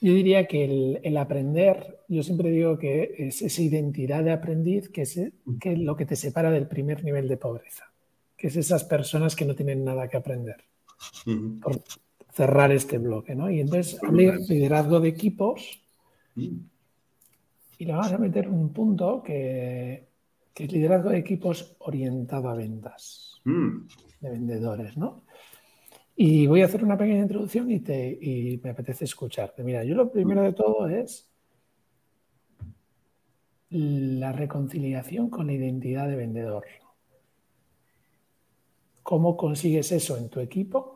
Yo 0.00 0.12
diría 0.12 0.46
que 0.46 1.00
el, 1.02 1.16
aprender, 1.16 2.00
yo 2.08 2.22
siempre 2.22 2.50
digo 2.50 2.78
que 2.78 3.14
es 3.18 3.40
esa 3.40 3.62
identidad 3.62 4.22
de 4.22 4.32
aprendiz 4.32 4.90
que 4.90 5.02
es, 5.02 5.18
que 5.60 5.76
lo 5.76 5.96
que 5.96 6.04
te 6.04 6.14
separa 6.14 6.50
del 6.50 6.68
primer 6.68 7.02
nivel 7.02 7.26
de 7.26 7.38
pobreza, 7.38 7.90
que 8.36 8.48
es 8.48 8.56
esas 8.56 8.84
personas 8.84 9.34
que 9.34 9.46
no 9.46 9.54
tienen 9.54 9.82
nada 9.82 10.08
que 10.08 10.18
aprender. 10.18 10.64
Por 11.62 11.82
cerrar 12.34 12.72
este 12.72 12.98
bloque, 12.98 13.34
¿no? 13.34 13.50
Y 13.50 13.60
entonces, 13.60 13.98
liderazgo 14.48 15.00
de 15.00 15.08
equipos, 15.08 15.80
mm. 16.34 16.56
y 17.78 17.84
le 17.84 17.92
vamos 17.92 18.12
a 18.12 18.18
meter 18.18 18.48
un 18.48 18.72
punto 18.72 19.22
que 19.22 20.08
que 20.54 20.64
es 20.64 20.72
liderazgo 20.72 21.10
de 21.10 21.18
equipos 21.18 21.74
orientado 21.80 22.48
a 22.48 22.54
ventas, 22.54 23.40
mm. 23.44 23.86
de 24.20 24.30
vendedores, 24.30 24.96
¿no? 24.96 25.24
Y 26.16 26.46
voy 26.46 26.62
a 26.62 26.66
hacer 26.66 26.84
una 26.84 26.96
pequeña 26.96 27.22
introducción 27.22 27.68
y, 27.72 27.80
te, 27.80 28.06
y 28.08 28.60
me 28.62 28.70
apetece 28.70 29.04
escucharte. 29.04 29.64
Mira, 29.64 29.82
yo 29.82 29.96
lo 29.96 30.12
primero 30.12 30.42
de 30.42 30.52
todo 30.52 30.88
es 30.88 31.28
la 33.70 34.30
reconciliación 34.30 35.28
con 35.28 35.48
la 35.48 35.54
identidad 35.54 36.06
de 36.06 36.14
vendedor. 36.14 36.64
¿Cómo 39.02 39.36
consigues 39.36 39.90
eso 39.90 40.16
en 40.16 40.28
tu 40.28 40.38
equipo? 40.38 40.93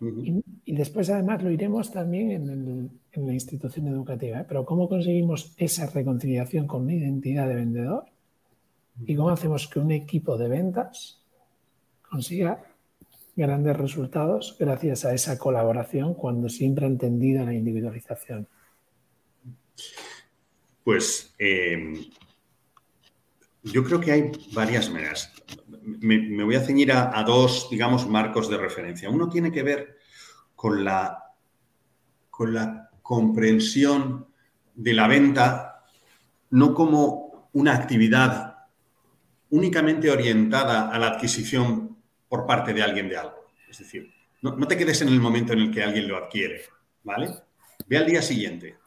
Y, 0.00 0.74
después 0.74 1.10
además 1.10 1.42
lo 1.42 1.50
iremos 1.50 1.92
también 1.92 2.30
en, 2.30 3.26
la 3.26 3.32
institución 3.32 3.88
educativa. 3.88 4.40
¿eh? 4.40 4.44
Pero 4.48 4.64
¿cómo 4.64 4.88
conseguimos 4.88 5.52
esa 5.58 5.86
reconciliación 5.86 6.66
con 6.66 6.86
la 6.86 6.94
identidad 6.94 7.48
de 7.48 7.56
vendedor? 7.56 8.04
¿Y 9.04 9.14
cómo 9.14 9.30
hacemos 9.30 9.68
que 9.68 9.78
un 9.78 9.90
equipo 9.90 10.38
de 10.38 10.48
ventas 10.48 11.22
consiga 12.08 12.62
grandes 13.36 13.76
resultados 13.76 14.56
gracias 14.58 15.04
a 15.04 15.14
esa 15.14 15.38
colaboración 15.38 16.14
cuando 16.14 16.48
siempre 16.48 16.86
ha 16.86 16.88
entendido 16.88 17.44
la 17.44 17.54
individualización? 17.54 18.48
Pues 20.82 21.34
eh, 21.38 21.94
yo 23.62 23.84
creo 23.84 24.00
que 24.00 24.12
hay 24.12 24.32
varias 24.52 24.90
maneras. 24.90 25.32
Me, 25.82 26.44
voy 26.44 26.54
a 26.54 26.64
ceñir 26.64 26.92
a, 26.92 27.22
dos, 27.24 27.68
digamos, 27.70 28.08
marcos 28.08 28.48
de 28.48 28.56
referencia. 28.56 29.10
Uno 29.10 29.28
tiene 29.28 29.52
que 29.52 29.62
ver 29.62 29.98
con 30.54 30.84
la, 30.84 31.34
con 32.30 32.54
la 32.54 32.90
comprensión 33.02 34.26
de 34.74 34.94
la 34.94 35.08
venta 35.08 35.84
no 36.50 36.74
como 36.74 37.48
una 37.52 37.74
actividad 37.74 38.56
únicamente 39.50 40.10
orientada 40.10 40.90
a 40.90 40.98
la 40.98 41.08
adquisición 41.08 41.96
por 42.28 42.46
parte 42.46 42.72
de 42.72 42.82
alguien 42.82 43.08
de 43.08 43.16
algo. 43.16 43.46
Es 43.68 43.78
decir, 43.78 44.12
no, 44.42 44.56
no 44.56 44.66
te 44.66 44.76
quedes 44.76 45.02
en 45.02 45.08
el 45.08 45.20
momento 45.20 45.52
en 45.52 45.60
el 45.60 45.70
que 45.70 45.82
alguien 45.82 46.08
lo 46.08 46.16
adquiere, 46.16 46.62
¿vale? 47.02 47.30
Ve 47.86 47.98
al 47.98 48.06
día 48.06 48.22
siguiente 48.22 48.78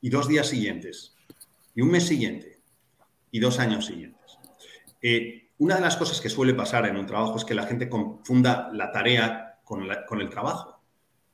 y 0.00 0.10
dos 0.10 0.28
días 0.28 0.48
siguientes 0.48 1.14
y 1.74 1.82
un 1.82 1.90
mes 1.90 2.06
siguiente 2.06 2.57
y 3.30 3.40
dos 3.40 3.58
años 3.58 3.86
siguientes. 3.86 4.38
Eh, 5.02 5.50
una 5.58 5.76
de 5.76 5.80
las 5.80 5.96
cosas 5.96 6.20
que 6.20 6.28
suele 6.28 6.54
pasar 6.54 6.86
en 6.86 6.96
un 6.96 7.06
trabajo 7.06 7.36
es 7.36 7.44
que 7.44 7.54
la 7.54 7.66
gente 7.66 7.88
confunda 7.88 8.70
la 8.72 8.92
tarea 8.92 9.58
con, 9.64 9.82
el 10.20 10.30
trabajo 10.30 10.80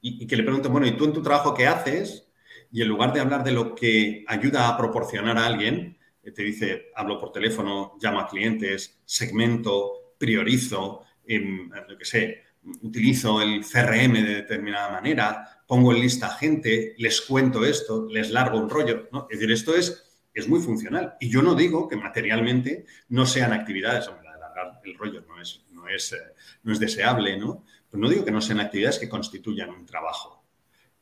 y, 0.01 0.27
que 0.27 0.37
le 0.37 0.43
pregunten, 0.43 0.73
bueno, 0.73 0.87
¿y 0.87 0.97
tú 0.97 1.05
en 1.05 1.13
tu 1.13 1.23
trabajo 1.23 1.55
qué 1.55 1.67
haces? 1.67 2.29
Y 2.73 2.83
en 2.83 2.89
lugar 2.89 3.13
de 3.13 3.21
hablar 3.21 3.45
de 3.45 3.53
lo 3.53 3.75
que 3.75 4.25
ayuda 4.27 4.69
a 4.69 4.77
proporcionar 4.77 5.39
a 5.39 5.47
alguien, 5.47 5.99
eh, 6.23 6.33
te 6.33 6.43
dice, 6.43 6.87
hablo 6.95 7.21
por 7.21 7.33
teléfono, 7.33 7.97
llamo 8.01 8.21
a 8.21 8.29
clientes, 8.29 8.99
segmento, 9.05 10.15
priorizo, 10.19 11.03
em, 11.27 11.71
lo 11.89 11.97
que 11.97 12.05
sé, 12.05 12.43
utilizo 12.83 13.43
el 13.43 13.65
CRM 13.65 14.23
de 14.23 14.35
determinada 14.37 14.91
manera, 14.91 15.63
pongo 15.67 15.93
en 15.93 16.01
lista 16.01 16.31
gente, 16.31 16.95
les 16.99 17.21
cuento 17.21 17.65
esto, 17.65 18.07
les 18.11 18.31
largo 18.31 18.59
un 18.59 18.71
rollo. 18.71 19.09
¿no? 19.13 19.27
Es 19.31 19.39
decir, 19.39 19.53
esto 19.53 19.75
es 19.75 20.04
es 20.35 20.49
muy 20.49 20.61
funcional. 20.61 21.17
Y 21.21 21.31
yo 21.31 21.41
no 21.41 21.55
digo 21.55 21.89
que 21.89 21.97
materialmente 21.97 22.85
no 23.09 23.25
sean 23.25 23.53
actividades, 23.53 24.09
hombre, 24.09 24.29
alargar 24.29 24.81
el 24.85 24.99
rollo 24.99 25.25
no 25.27 25.41
es, 25.41 25.65
no 25.71 25.89
es, 25.89 26.13
eh, 26.13 26.17
no 26.65 26.73
es 26.73 26.81
deseable, 26.81 27.39
¿no? 27.39 27.65
Pero 27.89 28.03
no 28.03 28.11
digo 28.11 28.25
que 28.25 28.33
no 28.33 28.41
sean 28.41 28.61
actividades 28.61 28.99
que 28.99 29.09
constituyan 29.09 29.71
un 29.71 29.87
trabajo. 29.87 30.45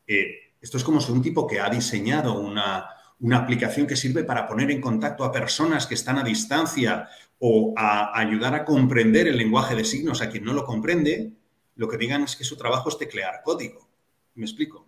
Eh, 0.06 0.52
esto 0.60 0.76
es 0.76 0.84
como 0.84 1.00
si 1.00 1.10
un 1.10 1.22
tipo 1.22 1.46
que 1.46 1.60
ha 1.60 1.70
diseñado 1.70 2.38
una, 2.38 2.86
una 3.20 3.38
aplicación 3.38 3.86
que 3.86 3.96
sirve 3.96 4.24
para 4.24 4.46
poner 4.46 4.70
en 4.70 4.80
contacto 4.80 5.24
a 5.24 5.32
personas 5.32 5.86
que 5.86 5.94
están 5.94 6.18
a 6.18 6.24
distancia 6.24 7.08
o 7.38 7.72
a 7.76 8.18
ayudar 8.18 8.54
a 8.54 8.64
comprender 8.64 9.26
el 9.28 9.36
lenguaje 9.36 9.74
de 9.74 9.84
signos 9.84 10.20
a 10.22 10.28
quien 10.28 10.44
no 10.44 10.52
lo 10.52 10.64
comprende, 10.64 11.32
lo 11.76 11.88
que 11.88 11.96
digan 11.96 12.22
es 12.22 12.36
que 12.36 12.44
su 12.44 12.56
trabajo 12.56 12.88
es 12.88 12.98
teclear 12.98 13.42
código. 13.42 13.88
¿Me 14.34 14.44
explico? 14.44 14.86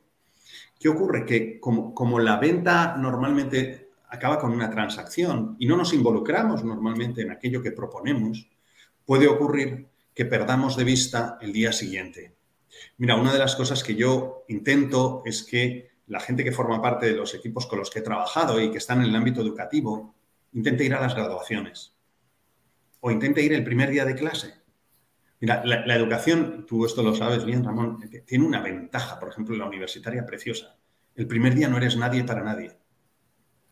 ¿Qué 0.78 0.88
ocurre? 0.88 1.24
Que 1.24 1.58
como, 1.60 1.94
como 1.94 2.18
la 2.18 2.36
venta 2.36 2.96
normalmente 2.96 3.83
acaba 4.14 4.38
con 4.38 4.52
una 4.52 4.70
transacción 4.70 5.56
y 5.58 5.66
no 5.66 5.76
nos 5.76 5.92
involucramos 5.92 6.64
normalmente 6.64 7.22
en 7.22 7.30
aquello 7.30 7.62
que 7.62 7.72
proponemos, 7.72 8.48
puede 9.04 9.28
ocurrir 9.28 9.88
que 10.14 10.24
perdamos 10.24 10.76
de 10.76 10.84
vista 10.84 11.38
el 11.40 11.52
día 11.52 11.72
siguiente. 11.72 12.34
Mira, 12.98 13.16
una 13.16 13.32
de 13.32 13.38
las 13.38 13.56
cosas 13.56 13.82
que 13.82 13.94
yo 13.94 14.44
intento 14.48 15.22
es 15.24 15.42
que 15.42 15.90
la 16.06 16.20
gente 16.20 16.44
que 16.44 16.52
forma 16.52 16.80
parte 16.80 17.06
de 17.06 17.16
los 17.16 17.34
equipos 17.34 17.66
con 17.66 17.78
los 17.78 17.90
que 17.90 18.00
he 18.00 18.02
trabajado 18.02 18.60
y 18.60 18.70
que 18.70 18.78
están 18.78 19.00
en 19.02 19.08
el 19.08 19.16
ámbito 19.16 19.40
educativo, 19.40 20.14
intente 20.52 20.84
ir 20.84 20.94
a 20.94 21.00
las 21.00 21.14
graduaciones 21.14 21.94
o 23.00 23.10
intente 23.10 23.42
ir 23.42 23.52
el 23.52 23.64
primer 23.64 23.90
día 23.90 24.04
de 24.04 24.14
clase. 24.14 24.54
Mira, 25.40 25.62
la, 25.64 25.94
educación, 25.94 26.64
tú 26.66 26.86
esto 26.86 27.02
lo 27.02 27.14
sabes 27.14 27.44
bien, 27.44 27.64
Ramón, 27.64 27.98
tiene 28.24 28.46
una 28.46 28.62
ventaja, 28.62 29.18
por 29.18 29.28
ejemplo, 29.28 29.56
la 29.56 29.66
universitaria 29.66 30.24
preciosa. 30.24 30.78
El 31.14 31.26
primer 31.26 31.54
día 31.54 31.68
no 31.68 31.76
eres 31.76 31.96
nadie 31.96 32.24
para 32.24 32.42
nadie 32.42 32.78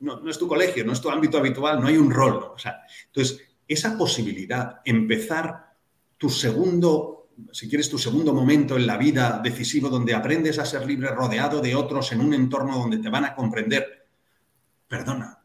no, 0.02 0.28
es 0.28 0.38
tu 0.38 0.48
colegio, 0.48 0.84
no 0.84 0.92
es 0.92 1.00
tu 1.00 1.10
ámbito 1.10 1.38
habitual, 1.38 1.80
no 1.80 1.86
hay 1.86 1.96
un 1.96 2.10
rol. 2.10 2.50
O 2.54 2.58
sea, 2.58 2.82
entonces, 3.06 3.40
esa 3.66 3.96
posibilidad, 3.96 4.80
empezar 4.84 5.76
tu 6.18 6.28
segundo, 6.28 7.30
si 7.52 7.68
quieres, 7.68 7.88
tu 7.88 7.98
segundo 7.98 8.34
momento 8.34 8.76
en 8.76 8.86
la 8.86 8.96
vida 8.96 9.40
decisivo 9.42 9.88
donde 9.88 10.14
aprendes 10.14 10.58
a 10.58 10.66
ser 10.66 10.86
libre 10.86 11.08
rodeado 11.08 11.60
de 11.60 11.74
otros 11.74 12.12
en 12.12 12.20
un 12.20 12.34
entorno 12.34 12.76
donde 12.76 12.98
te 12.98 13.08
van 13.08 13.24
a 13.24 13.34
comprender, 13.34 14.08
perdona, 14.88 15.42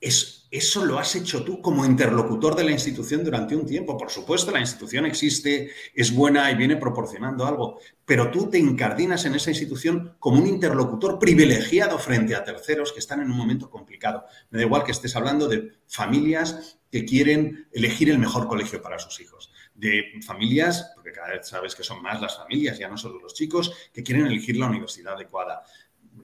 es 0.00 0.41
eso 0.52 0.84
lo 0.84 0.98
has 0.98 1.16
hecho 1.16 1.42
tú 1.44 1.62
como 1.62 1.82
interlocutor 1.82 2.54
de 2.54 2.64
la 2.64 2.72
institución 2.72 3.24
durante 3.24 3.56
un 3.56 3.64
tiempo. 3.64 3.96
Por 3.96 4.10
supuesto, 4.10 4.50
la 4.50 4.60
institución 4.60 5.06
existe, 5.06 5.70
es 5.94 6.14
buena 6.14 6.50
y 6.50 6.56
viene 6.56 6.76
proporcionando 6.76 7.46
algo, 7.46 7.80
pero 8.04 8.30
tú 8.30 8.50
te 8.50 8.58
encardinas 8.58 9.24
en 9.24 9.34
esa 9.34 9.48
institución 9.48 10.14
como 10.18 10.38
un 10.38 10.46
interlocutor 10.46 11.18
privilegiado 11.18 11.98
frente 11.98 12.34
a 12.34 12.44
terceros 12.44 12.92
que 12.92 12.98
están 12.98 13.22
en 13.22 13.30
un 13.30 13.36
momento 13.38 13.70
complicado. 13.70 14.26
Me 14.50 14.58
da 14.58 14.66
igual 14.66 14.84
que 14.84 14.92
estés 14.92 15.16
hablando 15.16 15.48
de 15.48 15.72
familias 15.86 16.78
que 16.90 17.06
quieren 17.06 17.66
elegir 17.72 18.10
el 18.10 18.18
mejor 18.18 18.46
colegio 18.46 18.82
para 18.82 18.98
sus 18.98 19.18
hijos, 19.20 19.50
de 19.74 20.20
familias, 20.26 20.92
porque 20.94 21.12
cada 21.12 21.30
vez 21.30 21.48
sabes 21.48 21.74
que 21.74 21.82
son 21.82 22.02
más 22.02 22.20
las 22.20 22.36
familias, 22.36 22.78
ya 22.78 22.88
no 22.88 22.98
solo 22.98 23.18
los 23.18 23.32
chicos, 23.32 23.72
que 23.90 24.02
quieren 24.02 24.26
elegir 24.26 24.58
la 24.58 24.66
universidad 24.66 25.14
adecuada 25.14 25.62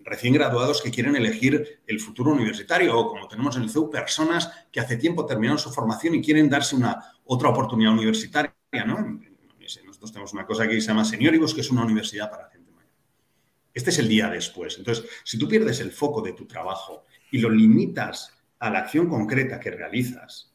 recién 0.04 0.34
graduados 0.34 0.82
que 0.82 0.90
quieren 0.90 1.16
elegir 1.16 1.80
el 1.86 2.00
futuro 2.00 2.32
universitario 2.32 2.98
o 2.98 3.08
como 3.08 3.28
tenemos 3.28 3.56
en 3.56 3.62
el 3.62 3.70
CEU, 3.70 3.90
personas 3.90 4.50
que 4.72 4.80
hace 4.80 4.96
tiempo 4.96 5.26
terminaron 5.26 5.58
su 5.58 5.70
formación 5.70 6.14
y 6.14 6.22
quieren 6.22 6.48
darse 6.48 6.76
una 6.76 7.12
otra 7.24 7.50
oportunidad 7.50 7.92
universitaria, 7.92 8.52
¿no? 8.86 9.20
Nosotros 9.84 10.12
tenemos 10.12 10.32
una 10.32 10.46
cosa 10.46 10.66
que 10.66 10.80
se 10.80 10.86
llama 10.86 11.04
Senioribus, 11.04 11.54
que 11.54 11.60
es 11.60 11.70
una 11.70 11.84
universidad 11.84 12.30
para 12.30 12.48
gente 12.50 12.70
mayor. 12.70 12.92
Este 13.74 13.90
es 13.90 13.98
el 13.98 14.08
día 14.08 14.30
después. 14.30 14.78
Entonces, 14.78 15.04
si 15.24 15.38
tú 15.38 15.48
pierdes 15.48 15.80
el 15.80 15.92
foco 15.92 16.22
de 16.22 16.32
tu 16.32 16.46
trabajo 16.46 17.04
y 17.30 17.38
lo 17.38 17.50
limitas 17.50 18.32
a 18.60 18.70
la 18.70 18.80
acción 18.80 19.08
concreta 19.08 19.60
que 19.60 19.70
realizas, 19.70 20.54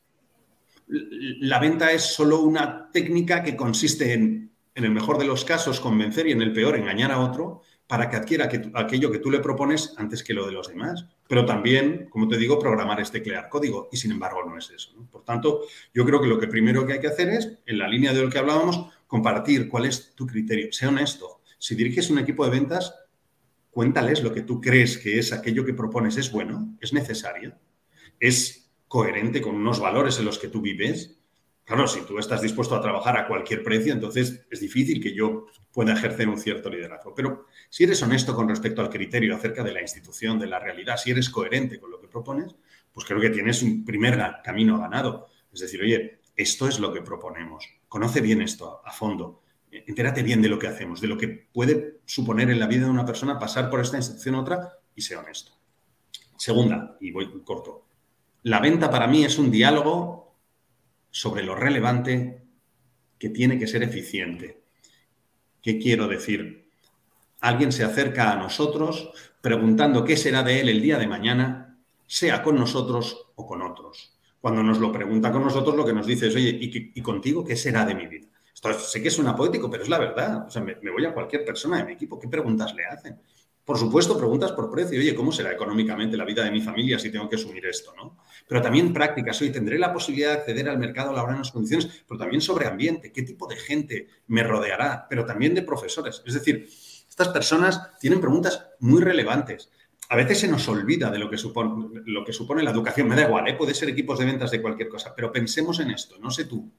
la 0.87 1.59
venta 1.59 1.91
es 1.91 2.03
solo 2.03 2.39
una 2.39 2.89
técnica 2.91 3.43
que 3.43 3.55
consiste 3.55 4.13
en, 4.13 4.51
en 4.75 4.83
el 4.83 4.91
mejor 4.91 5.17
de 5.17 5.25
los 5.25 5.45
casos, 5.45 5.79
convencer 5.79 6.27
y 6.27 6.31
en 6.31 6.41
el 6.41 6.53
peor, 6.53 6.75
engañar 6.75 7.11
a 7.11 7.19
otro 7.19 7.61
para 7.87 8.09
que 8.09 8.15
adquiera 8.15 8.49
aquello 8.73 9.11
que 9.11 9.19
tú 9.19 9.29
le 9.29 9.39
propones 9.39 9.93
antes 9.97 10.23
que 10.23 10.33
lo 10.33 10.45
de 10.45 10.53
los 10.53 10.67
demás. 10.67 11.05
Pero 11.27 11.45
también, 11.45 12.07
como 12.09 12.27
te 12.27 12.37
digo, 12.37 12.57
programar 12.57 12.99
es 12.99 13.11
teclear 13.11 13.49
código 13.49 13.89
y 13.91 13.97
sin 13.97 14.11
embargo 14.11 14.43
no 14.45 14.57
es 14.57 14.69
eso. 14.71 14.93
Por 15.11 15.23
tanto, 15.23 15.61
yo 15.93 16.05
creo 16.05 16.21
que 16.21 16.27
lo 16.27 16.39
que 16.39 16.47
primero 16.47 16.85
que 16.85 16.93
hay 16.93 16.99
que 16.99 17.07
hacer 17.07 17.29
es, 17.29 17.59
en 17.65 17.77
la 17.77 17.87
línea 17.87 18.13
de 18.13 18.21
lo 18.21 18.29
que 18.29 18.39
hablábamos, 18.39 18.87
compartir 19.07 19.67
cuál 19.67 19.85
es 19.85 20.15
tu 20.15 20.25
criterio. 20.25 20.71
Sé 20.71 20.87
honesto. 20.87 21.41
Si 21.59 21.75
diriges 21.75 22.09
un 22.09 22.19
equipo 22.19 22.45
de 22.45 22.51
ventas, 22.51 22.95
cuéntales 23.69 24.23
lo 24.23 24.33
que 24.33 24.41
tú 24.41 24.61
crees 24.61 24.97
que 24.97 25.19
es 25.19 25.33
aquello 25.33 25.65
que 25.65 25.73
propones. 25.73 26.17
¿Es 26.17 26.31
bueno? 26.31 26.75
¿Es 26.79 26.93
necesario? 26.93 27.57
¿Es 28.19 28.71
coherente 28.87 29.41
con 29.41 29.55
unos 29.55 29.79
valores 29.79 30.19
en 30.19 30.25
los 30.25 30.39
que 30.39 30.47
tú 30.47 30.61
vives? 30.61 31.17
Claro, 31.65 31.87
si 31.87 32.01
tú 32.01 32.19
estás 32.19 32.41
dispuesto 32.41 32.75
a 32.75 32.81
trabajar 32.81 33.17
a 33.17 33.25
cualquier 33.25 33.63
precio, 33.63 33.93
entonces 33.93 34.45
es 34.49 34.59
difícil 34.59 35.01
que 35.01 35.13
yo 35.13 35.47
pueda 35.71 35.93
ejercer 35.93 36.27
un 36.27 36.37
cierto 36.37 36.69
liderazgo. 36.69 37.15
Pero 37.15 37.47
si 37.69 37.85
eres 37.85 38.01
honesto 38.01 38.35
con 38.35 38.49
respecto 38.49 38.81
al 38.81 38.89
criterio 38.89 39.35
acerca 39.35 39.63
de 39.63 39.71
la 39.71 39.81
institución, 39.81 40.37
de 40.39 40.47
la 40.47 40.59
realidad, 40.59 40.97
si 40.97 41.11
eres 41.11 41.29
coherente 41.29 41.79
con 41.79 41.89
lo 41.89 42.01
que 42.01 42.09
propones, 42.09 42.55
pues 42.91 43.05
creo 43.05 43.21
que 43.21 43.29
tienes 43.29 43.63
un 43.63 43.85
primer 43.85 44.19
camino 44.43 44.77
ganado. 44.77 45.27
Es 45.53 45.61
decir, 45.61 45.81
oye, 45.81 46.19
esto 46.35 46.67
es 46.67 46.79
lo 46.79 46.91
que 46.91 47.01
proponemos. 47.01 47.65
Conoce 47.87 48.19
bien 48.19 48.41
esto 48.41 48.81
a, 48.83 48.91
fondo. 48.91 49.41
Entérate 49.71 50.21
bien 50.21 50.41
de 50.41 50.49
lo 50.49 50.59
que 50.59 50.67
hacemos, 50.67 50.99
de 50.99 51.07
lo 51.07 51.17
que 51.17 51.27
puede 51.29 52.01
suponer 52.05 52.49
en 52.49 52.59
la 52.59 52.67
vida 52.67 52.85
de 52.85 52.91
una 52.91 53.05
persona 53.05 53.39
pasar 53.39 53.69
por 53.69 53.79
esta 53.79 53.97
institución 53.97 54.35
a 54.35 54.41
otra 54.41 54.73
y 54.95 55.01
sea 55.01 55.19
honesto. 55.19 55.53
Segunda, 56.37 56.97
y 56.99 57.11
voy 57.11 57.31
corto, 57.43 57.85
la 58.43 58.59
venta 58.59 58.89
para 58.91 59.07
mí 59.07 59.23
es 59.23 59.37
un 59.37 59.49
diálogo 59.49 60.22
sobre 61.13 61.43
lo 61.43 61.53
relevante 61.53 62.41
que 63.19 63.29
tiene 63.29 63.59
que 63.59 63.67
ser 63.67 63.83
eficiente. 63.83 64.63
¿Qué 65.61 65.77
quiero 65.77 66.07
decir? 66.07 66.71
Alguien 67.39 67.71
se 67.71 67.83
acerca 67.83 68.31
a 68.31 68.35
nosotros 68.35 69.11
preguntando 69.39 70.03
qué 70.03 70.17
será 70.17 70.41
de 70.41 70.59
él 70.59 70.69
el 70.69 70.81
día 70.81 70.97
de 70.97 71.05
mañana, 71.05 71.77
sea 72.07 72.41
con 72.41 72.55
nosotros 72.55 73.27
o 73.35 73.45
con 73.45 73.61
otros. 73.61 74.17
Cuando 74.41 74.63
nos 74.63 74.79
lo 74.79 74.91
pregunta 74.91 75.31
con 75.31 75.43
nosotros, 75.43 75.75
lo 75.75 75.85
que 75.85 75.93
nos 75.93 76.07
dice 76.07 76.29
es, 76.29 76.35
oye, 76.35 76.57
¿y, 76.59 77.01
contigo 77.01 77.45
qué 77.45 77.55
será 77.55 77.85
de 77.85 77.93
mi 77.93 78.07
vida? 78.07 78.27
sé 78.79 79.03
que 79.03 79.11
suena 79.11 79.35
poético, 79.35 79.69
pero 79.69 79.83
es 79.83 79.89
la 79.89 79.99
verdad. 79.99 80.47
O 80.47 80.49
sea, 80.49 80.63
me, 80.63 80.75
voy 80.91 81.05
a 81.05 81.13
cualquier 81.13 81.45
persona 81.45 81.77
de 81.77 81.85
mi 81.85 81.93
equipo, 81.93 82.19
¿qué 82.19 82.27
preguntas 82.27 82.73
le 82.73 82.85
hacen? 82.85 83.19
Por 83.65 83.77
supuesto, 83.77 84.17
preguntas 84.17 84.51
por 84.51 84.69
precio. 84.69 84.99
Oye, 84.99 85.15
¿cómo 85.15 85.31
será 85.31 85.51
económicamente 85.51 86.17
la 86.17 86.25
vida 86.25 86.43
de 86.43 86.51
mi 86.51 86.61
familia 86.61 86.99
si 86.99 87.09
tengo 87.09 87.29
que 87.29 87.37
asumir 87.37 87.65
esto? 87.65 87.93
¿no? 87.95 88.17
Pero 88.47 88.61
también 88.61 88.91
prácticas. 88.91 89.41
Oye, 89.41 89.51
¿tendré 89.51 89.79
la 89.79 89.93
posibilidad 89.93 90.31
de 90.31 90.37
acceder 90.39 90.67
al 90.67 90.77
mercado 90.77 91.13
laboral 91.13 91.35
en 91.35 91.41
las 91.41 91.51
condiciones? 91.51 92.03
Pero 92.05 92.19
también 92.19 92.41
sobre 92.41 92.67
ambiente. 92.67 93.13
¿Qué 93.13 93.23
tipo 93.23 93.47
de 93.47 93.55
gente 93.55 94.07
me 94.27 94.43
rodeará? 94.43 95.07
Pero 95.09 95.25
también 95.25 95.53
de 95.53 95.61
profesores. 95.61 96.21
Es 96.25 96.33
decir, 96.33 96.67
estas 97.07 97.29
personas 97.29 97.97
tienen 97.99 98.19
preguntas 98.19 98.67
muy 98.79 99.01
relevantes. 99.01 99.69
A 100.09 100.17
veces 100.17 100.41
se 100.41 100.47
nos 100.49 100.67
olvida 100.67 101.09
de 101.09 101.17
lo 101.17 101.29
que 101.29 101.37
supone, 101.37 102.01
lo 102.05 102.25
que 102.25 102.33
supone 102.33 102.63
la 102.63 102.71
educación. 102.71 103.07
Me 103.07 103.15
da 103.15 103.23
igual, 103.23 103.47
¿eh? 103.47 103.53
puede 103.53 103.73
ser 103.73 103.87
equipos 103.89 104.19
de 104.19 104.25
ventas 104.25 104.51
de 104.51 104.61
cualquier 104.61 104.89
cosa, 104.89 105.13
pero 105.15 105.31
pensemos 105.31 105.79
en 105.79 105.91
esto. 105.91 106.19
No 106.19 106.29
sé 106.29 106.45
tú, 106.45 106.69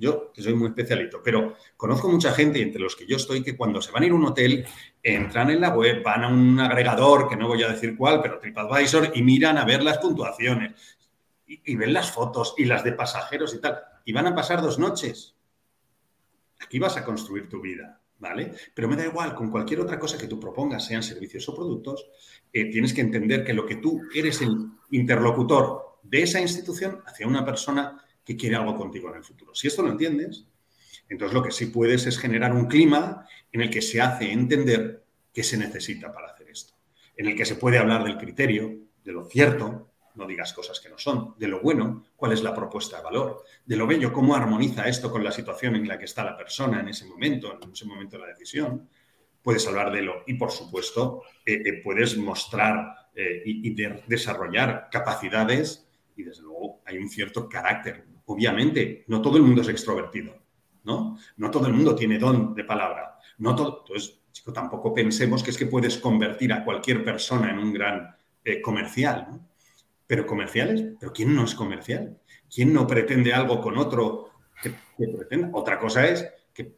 yo, 0.00 0.32
que 0.32 0.40
soy 0.40 0.54
muy 0.54 0.68
especialito, 0.68 1.20
pero 1.22 1.56
conozco 1.76 2.08
mucha 2.08 2.32
gente, 2.32 2.62
entre 2.62 2.80
los 2.80 2.96
que 2.96 3.06
yo 3.06 3.16
estoy, 3.16 3.42
que 3.42 3.54
cuando 3.54 3.82
se 3.82 3.92
van 3.92 4.02
a 4.02 4.06
ir 4.06 4.12
a 4.12 4.14
un 4.14 4.24
hotel, 4.24 4.66
entran 5.02 5.50
en 5.50 5.60
la 5.60 5.68
web, 5.68 6.02
van 6.02 6.24
a 6.24 6.28
un 6.28 6.58
agregador, 6.58 7.28
que 7.28 7.36
no 7.36 7.46
voy 7.46 7.62
a 7.62 7.68
decir 7.68 7.96
cuál, 7.98 8.22
pero 8.22 8.38
TripAdvisor, 8.38 9.12
y 9.14 9.22
miran 9.22 9.58
a 9.58 9.64
ver 9.66 9.82
las 9.82 9.98
puntuaciones, 9.98 10.72
y, 11.46 11.76
ven 11.76 11.92
las 11.92 12.10
fotos, 12.12 12.54
y 12.56 12.64
las 12.64 12.82
de 12.82 12.92
pasajeros 12.92 13.54
y 13.54 13.60
tal, 13.60 13.78
y 14.06 14.12
van 14.12 14.26
a 14.26 14.34
pasar 14.34 14.62
dos 14.62 14.78
noches. 14.78 15.36
Aquí 16.60 16.78
vas 16.78 16.96
a 16.96 17.04
construir 17.04 17.48
tu 17.48 17.60
vida, 17.60 18.00
¿vale? 18.20 18.54
Pero 18.72 18.88
me 18.88 18.96
da 18.96 19.04
igual, 19.04 19.34
con 19.34 19.50
cualquier 19.50 19.80
otra 19.80 19.98
cosa 19.98 20.16
que 20.16 20.28
tú 20.28 20.40
propongas, 20.40 20.86
sean 20.86 21.02
servicios 21.02 21.46
o 21.50 21.54
productos, 21.54 22.06
eh, 22.50 22.70
tienes 22.70 22.94
que 22.94 23.02
entender 23.02 23.44
que 23.44 23.52
lo 23.52 23.66
que 23.66 23.76
tú 23.76 24.00
eres 24.14 24.40
el 24.40 24.66
interlocutor 24.92 25.98
de 26.02 26.22
esa 26.22 26.40
institución 26.40 27.02
hacia 27.04 27.26
una 27.26 27.44
persona 27.44 28.02
que 28.30 28.36
quiere 28.36 28.54
algo 28.54 28.76
contigo 28.76 29.10
en 29.10 29.16
el 29.16 29.24
futuro. 29.24 29.56
Si 29.56 29.66
esto 29.66 29.82
lo 29.82 29.90
entiendes, 29.90 30.46
entonces 31.08 31.34
lo 31.34 31.42
que 31.42 31.50
sí 31.50 31.66
puedes 31.66 32.06
es 32.06 32.16
generar 32.16 32.52
un 32.52 32.66
clima 32.66 33.26
en 33.50 33.60
el 33.60 33.70
que 33.70 33.82
se 33.82 34.00
hace 34.00 34.30
entender 34.30 35.04
qué 35.34 35.42
se 35.42 35.56
necesita 35.56 36.12
para 36.12 36.28
hacer 36.28 36.48
esto, 36.48 36.74
en 37.16 37.26
el 37.26 37.34
que 37.34 37.44
se 37.44 37.56
puede 37.56 37.78
hablar 37.78 38.04
del 38.04 38.18
criterio, 38.18 38.72
de 39.02 39.12
lo 39.12 39.24
cierto, 39.24 39.90
no 40.14 40.28
digas 40.28 40.52
cosas 40.52 40.78
que 40.78 40.88
no 40.88 40.96
son, 40.96 41.34
de 41.38 41.48
lo 41.48 41.60
bueno, 41.60 42.04
cuál 42.14 42.30
es 42.30 42.44
la 42.44 42.54
propuesta 42.54 42.98
de 42.98 43.02
valor, 43.02 43.42
de 43.66 43.76
lo 43.76 43.88
bello, 43.88 44.12
cómo 44.12 44.36
armoniza 44.36 44.86
esto 44.86 45.10
con 45.10 45.24
la 45.24 45.32
situación 45.32 45.74
en 45.74 45.88
la 45.88 45.98
que 45.98 46.04
está 46.04 46.22
la 46.22 46.36
persona 46.36 46.78
en 46.78 46.88
ese 46.88 47.06
momento, 47.06 47.58
en 47.60 47.72
ese 47.72 47.84
momento 47.84 48.16
de 48.16 48.22
la 48.22 48.28
decisión. 48.28 48.88
Puedes 49.42 49.66
hablar 49.66 49.90
de 49.90 50.02
lo 50.02 50.22
y, 50.24 50.34
por 50.34 50.52
supuesto, 50.52 51.22
eh, 51.44 51.62
eh, 51.64 51.80
puedes 51.82 52.16
mostrar 52.16 53.08
eh, 53.12 53.42
y, 53.44 53.70
y 53.70 53.76
desarrollar 54.06 54.88
capacidades 54.92 55.88
y, 56.14 56.22
desde 56.22 56.42
luego, 56.42 56.80
hay 56.84 56.98
un 56.98 57.08
cierto 57.08 57.48
carácter 57.48 58.09
obviamente, 58.30 59.04
no 59.08 59.20
todo 59.20 59.36
el 59.36 59.42
mundo 59.42 59.62
es 59.62 59.68
extrovertido, 59.68 60.34
¿no? 60.84 61.18
No 61.36 61.50
todo 61.50 61.66
el 61.66 61.72
mundo 61.72 61.94
tiene 61.94 62.18
don 62.18 62.54
de 62.54 62.64
palabra. 62.64 63.18
No 63.38 63.56
todo, 63.56 63.80
entonces, 63.80 64.20
chico, 64.30 64.52
tampoco 64.52 64.94
pensemos 64.94 65.42
que 65.42 65.50
es 65.50 65.58
que 65.58 65.66
puedes 65.66 65.98
convertir 65.98 66.52
a 66.52 66.64
cualquier 66.64 67.04
persona 67.04 67.50
en 67.50 67.58
un 67.58 67.72
gran 67.72 68.14
eh, 68.44 68.60
comercial, 68.62 69.26
¿no? 69.30 69.48
Pero 70.06 70.26
comerciales, 70.26 70.84
¿pero 70.98 71.12
quién 71.12 71.34
no 71.34 71.44
es 71.44 71.54
comercial? 71.54 72.18
¿Quién 72.52 72.72
no 72.72 72.86
pretende 72.86 73.32
algo 73.32 73.60
con 73.60 73.78
otro 73.78 74.30
que, 74.62 74.72
pretenda? 75.08 75.50
Otra 75.52 75.78
cosa 75.78 76.06
es 76.06 76.28
que, 76.52 76.76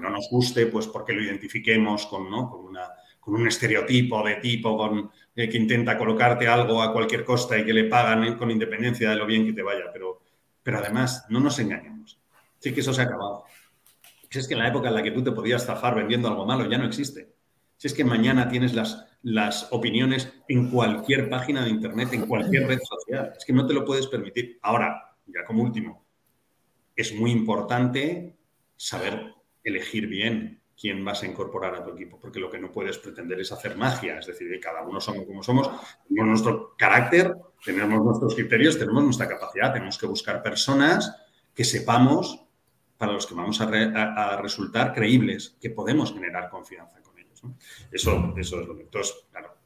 no 0.00 0.10
nos 0.10 0.28
guste, 0.30 0.66
pues 0.66 0.86
porque 0.86 1.12
lo 1.12 1.22
identifiquemos 1.22 2.06
con, 2.06 2.30
¿no? 2.30 2.48
con, 2.48 2.64
una, 2.66 2.88
con 3.18 3.34
un 3.34 3.46
estereotipo 3.46 4.24
de 4.24 4.36
tipo, 4.36 4.76
con, 4.76 5.10
eh, 5.34 5.48
que 5.48 5.56
intenta 5.56 5.98
colocarte 5.98 6.46
algo 6.46 6.80
a 6.80 6.92
cualquier 6.92 7.24
costa 7.24 7.58
y 7.58 7.64
que 7.64 7.72
le 7.72 7.84
pagan 7.84 8.24
¿eh? 8.24 8.36
con 8.36 8.50
independencia 8.50 9.10
de 9.10 9.16
lo 9.16 9.26
bien 9.26 9.44
que 9.46 9.52
te 9.52 9.62
vaya. 9.62 9.86
Pero 9.92 10.19
pero 10.62 10.78
además, 10.78 11.26
no 11.28 11.40
nos 11.40 11.58
engañemos. 11.58 12.20
Sí 12.58 12.72
que 12.72 12.80
eso 12.80 12.92
se 12.92 13.02
ha 13.02 13.04
acabado. 13.04 13.44
Si 14.28 14.38
es 14.38 14.46
que 14.46 14.54
la 14.54 14.68
época 14.68 14.88
en 14.88 14.94
la 14.94 15.02
que 15.02 15.10
tú 15.10 15.24
te 15.24 15.32
podías 15.32 15.64
zafar 15.64 15.94
vendiendo 15.94 16.28
algo 16.28 16.46
malo 16.46 16.68
ya 16.70 16.78
no 16.78 16.86
existe. 16.86 17.34
Si 17.76 17.86
es 17.86 17.94
que 17.94 18.04
mañana 18.04 18.48
tienes 18.48 18.74
las, 18.74 19.06
las 19.22 19.68
opiniones 19.72 20.32
en 20.48 20.70
cualquier 20.70 21.28
página 21.28 21.64
de 21.64 21.70
Internet, 21.70 22.12
en 22.12 22.26
cualquier 22.26 22.66
red 22.66 22.78
social. 22.80 23.32
Es 23.36 23.44
que 23.44 23.52
no 23.52 23.66
te 23.66 23.74
lo 23.74 23.84
puedes 23.84 24.06
permitir. 24.06 24.58
Ahora, 24.62 25.16
ya 25.26 25.44
como 25.44 25.62
último, 25.62 26.04
es 26.94 27.14
muy 27.14 27.30
importante 27.30 28.36
saber 28.76 29.34
elegir 29.64 30.06
bien 30.06 30.60
quién 30.78 31.04
vas 31.04 31.22
a 31.22 31.26
incorporar 31.26 31.74
a 31.74 31.84
tu 31.84 31.90
equipo, 31.90 32.18
porque 32.18 32.40
lo 32.40 32.50
que 32.50 32.58
no 32.58 32.72
puedes 32.72 32.96
pretender 32.98 33.38
es 33.40 33.52
hacer 33.52 33.76
magia, 33.76 34.18
es 34.18 34.26
decir, 34.26 34.58
cada 34.60 34.82
uno 34.82 35.00
somos 35.00 35.26
como 35.26 35.42
somos, 35.42 35.70
tenemos 36.08 36.30
nuestro 36.30 36.74
carácter, 36.76 37.36
tenemos 37.64 38.04
nuestros 38.04 38.34
criterios, 38.34 38.78
tenemos 38.78 39.04
nuestra 39.04 39.28
capacidad, 39.28 39.72
tenemos 39.72 39.98
que 39.98 40.06
buscar 40.06 40.42
personas 40.42 41.14
que 41.54 41.64
sepamos 41.64 42.44
para 42.96 43.12
los 43.12 43.26
que 43.26 43.34
vamos 43.34 43.60
a, 43.60 44.36
resultar 44.42 44.92
creíbles, 44.92 45.56
que 45.60 45.70
podemos 45.70 46.12
generar 46.12 46.50
confianza 46.50 47.00
con 47.00 47.18
ellos. 47.18 47.40
Eso, 47.90 48.34
eso 48.36 48.60
es 48.60 48.68
lo 48.68 48.76
que... 48.76 48.82
Entonces, 48.82 49.14
claro, 49.30 49.56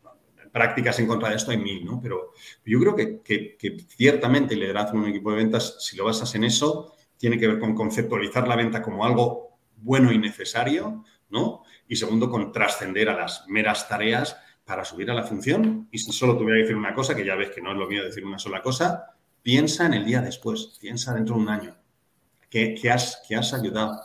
prácticas 0.55 1.01
en 1.01 1.09
contra 1.09 1.31
de 1.31 1.35
esto 1.35 1.51
hay 1.51 1.59
mil, 1.59 1.85
¿no? 1.85 2.01
Pero 2.01 2.31
yo 2.65 2.79
creo 2.79 2.95
que, 2.95 3.87
ciertamente 3.89 4.55
el 4.55 4.61
liderazgo 4.61 4.97
en 4.99 5.03
un 5.03 5.11
equipo 5.11 5.33
de 5.33 5.39
ventas, 5.39 5.79
si 5.81 5.97
lo 5.97 6.05
basas 6.05 6.33
en 6.37 6.45
eso, 6.45 6.95
tiene 7.17 7.39
que 7.39 7.49
ver 7.49 7.59
con 7.59 7.75
conceptualizar 7.75 8.47
la 8.47 8.55
venta 8.55 8.81
como 8.81 9.05
algo 9.05 9.59
bueno 9.79 10.13
y 10.13 10.19
necesario, 10.19 11.03
¿no? 11.29 11.65
Y 11.89 11.97
segundo, 11.97 12.31
con 12.31 12.53
trascender 12.53 13.09
a 13.09 13.17
las 13.17 13.49
meras 13.49 13.89
tareas 13.89 14.37
para 14.65 14.85
subir 14.85 15.11
a 15.11 15.15
la 15.15 15.25
función. 15.25 15.89
Y 15.91 15.99
si 15.99 16.13
solo 16.13 16.37
tuviera 16.37 16.57
que 16.57 16.63
decir 16.63 16.77
una 16.77 16.95
cosa, 16.95 17.15
que 17.15 17.25
ya 17.25 17.35
ves 17.35 17.51
que 17.51 17.61
no 17.61 17.73
es 17.73 17.79
lo 17.79 17.87
mío 17.87 18.05
decir 18.05 18.25
una 18.25 18.39
sola 18.39 18.63
cosa, 18.63 19.15
piensa 19.43 19.87
en 19.87 19.95
el 19.95 20.05
día 20.05 20.21
después, 20.21 20.79
piensa 20.81 21.15
dentro 21.15 21.37
de 21.37 21.43
un 21.43 21.49
año. 21.49 21.75
¿Qué, 22.49 22.79
has, 22.91 23.21
has 23.37 23.55
ayudado? 23.55 24.01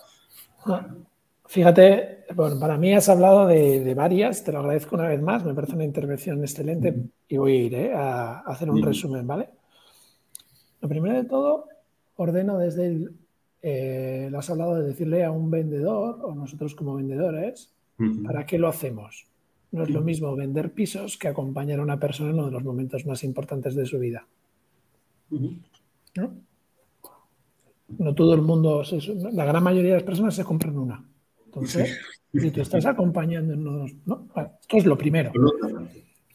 Fíjate, 1.46 2.26
bueno, 2.36 2.60
para 2.60 2.78
mí 2.78 2.94
has 2.94 3.08
hablado 3.10 3.48
de, 3.48 3.94
varias, 3.94 4.44
te 4.44 4.52
lo 4.52 4.60
agradezco 4.60 4.96
una 4.96 5.08
vez 5.08 5.22
más, 5.22 5.46
me 5.46 5.54
parece 5.54 5.74
una 5.74 5.86
intervención 5.86 6.42
excelente 6.42 6.96
y 7.28 7.38
voy 7.38 7.52
a 7.52 7.64
ir 7.64 7.74
¿eh? 7.76 7.94
a, 7.94 8.40
hacer 8.40 8.70
un 8.70 8.82
resumen, 8.82 9.26
¿vale? 9.26 9.50
Lo 10.82 10.90
primero 10.90 11.16
de 11.16 11.26
todo, 11.26 11.68
ordeno 12.16 12.58
desde 12.58 12.88
el 12.88 13.14
eh, 13.62 14.32
has 14.36 14.50
hablado 14.50 14.76
de 14.76 14.88
decirle 14.88 15.26
a 15.26 15.32
un 15.32 15.52
vendedor 15.52 16.20
o 16.24 16.34
nosotros 16.34 16.76
como 16.76 16.96
vendedores, 16.96 17.74
¿para 18.24 18.46
qué 18.46 18.58
lo 18.58 18.70
hacemos? 18.70 19.28
No 19.72 19.84
es 19.84 19.90
lo 19.90 20.02
mismo 20.02 20.36
vender 20.36 20.74
pisos 20.74 21.18
que 21.18 21.28
acompañar 21.28 21.80
a 21.80 21.84
una 21.84 22.00
persona 22.00 22.30
en 22.30 22.36
uno 22.36 22.46
de 22.48 22.52
los 22.52 22.64
momentos 22.64 23.06
más 23.06 23.24
importantes 23.24 23.76
de 23.76 23.86
su 23.86 24.00
vida. 24.00 24.26
¿No? 26.16 26.34
todo 28.16 28.36
el 28.36 28.42
mundo, 28.42 28.84
la 29.32 29.46
gran 29.46 29.64
mayoría 29.64 29.92
de 29.92 29.98
las 29.98 30.04
personas 30.04 30.36
se 30.36 30.44
compran 30.44 30.78
una. 30.78 31.04
Entonces, 31.46 31.98
si 32.32 32.52
tú 32.52 32.62
estás 32.62 32.86
acompañando 32.86 33.54
en 33.54 33.68
uno 33.68 33.86
¿no? 34.06 34.28
esto 34.62 34.78
es 34.78 34.86
lo 34.86 34.98
primero. 34.98 35.32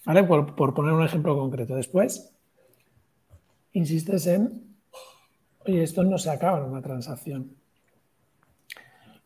¿Vale? 0.05 0.25
por 0.25 0.75
poner 0.75 0.93
un 0.93 1.05
ejemplo 1.05 1.37
concreto. 1.37 1.77
Después, 1.77 2.35
insistes 3.73 4.27
en 4.27 4.75
Oye, 5.67 5.83
esto 5.83 6.05
no 6.05 6.19
se 6.19 6.31
acaba 6.31 6.59
en 6.59 6.65
una 6.65 6.83
transacción. 6.83 7.57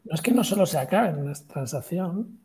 No 0.05 0.15
es 0.15 0.23
que 0.23 0.31
no 0.31 0.45
solo 0.45 0.67
se 0.67 0.79
acabe 0.79 1.11
en 1.11 1.19
una 1.19 1.33
transacción, 1.35 2.39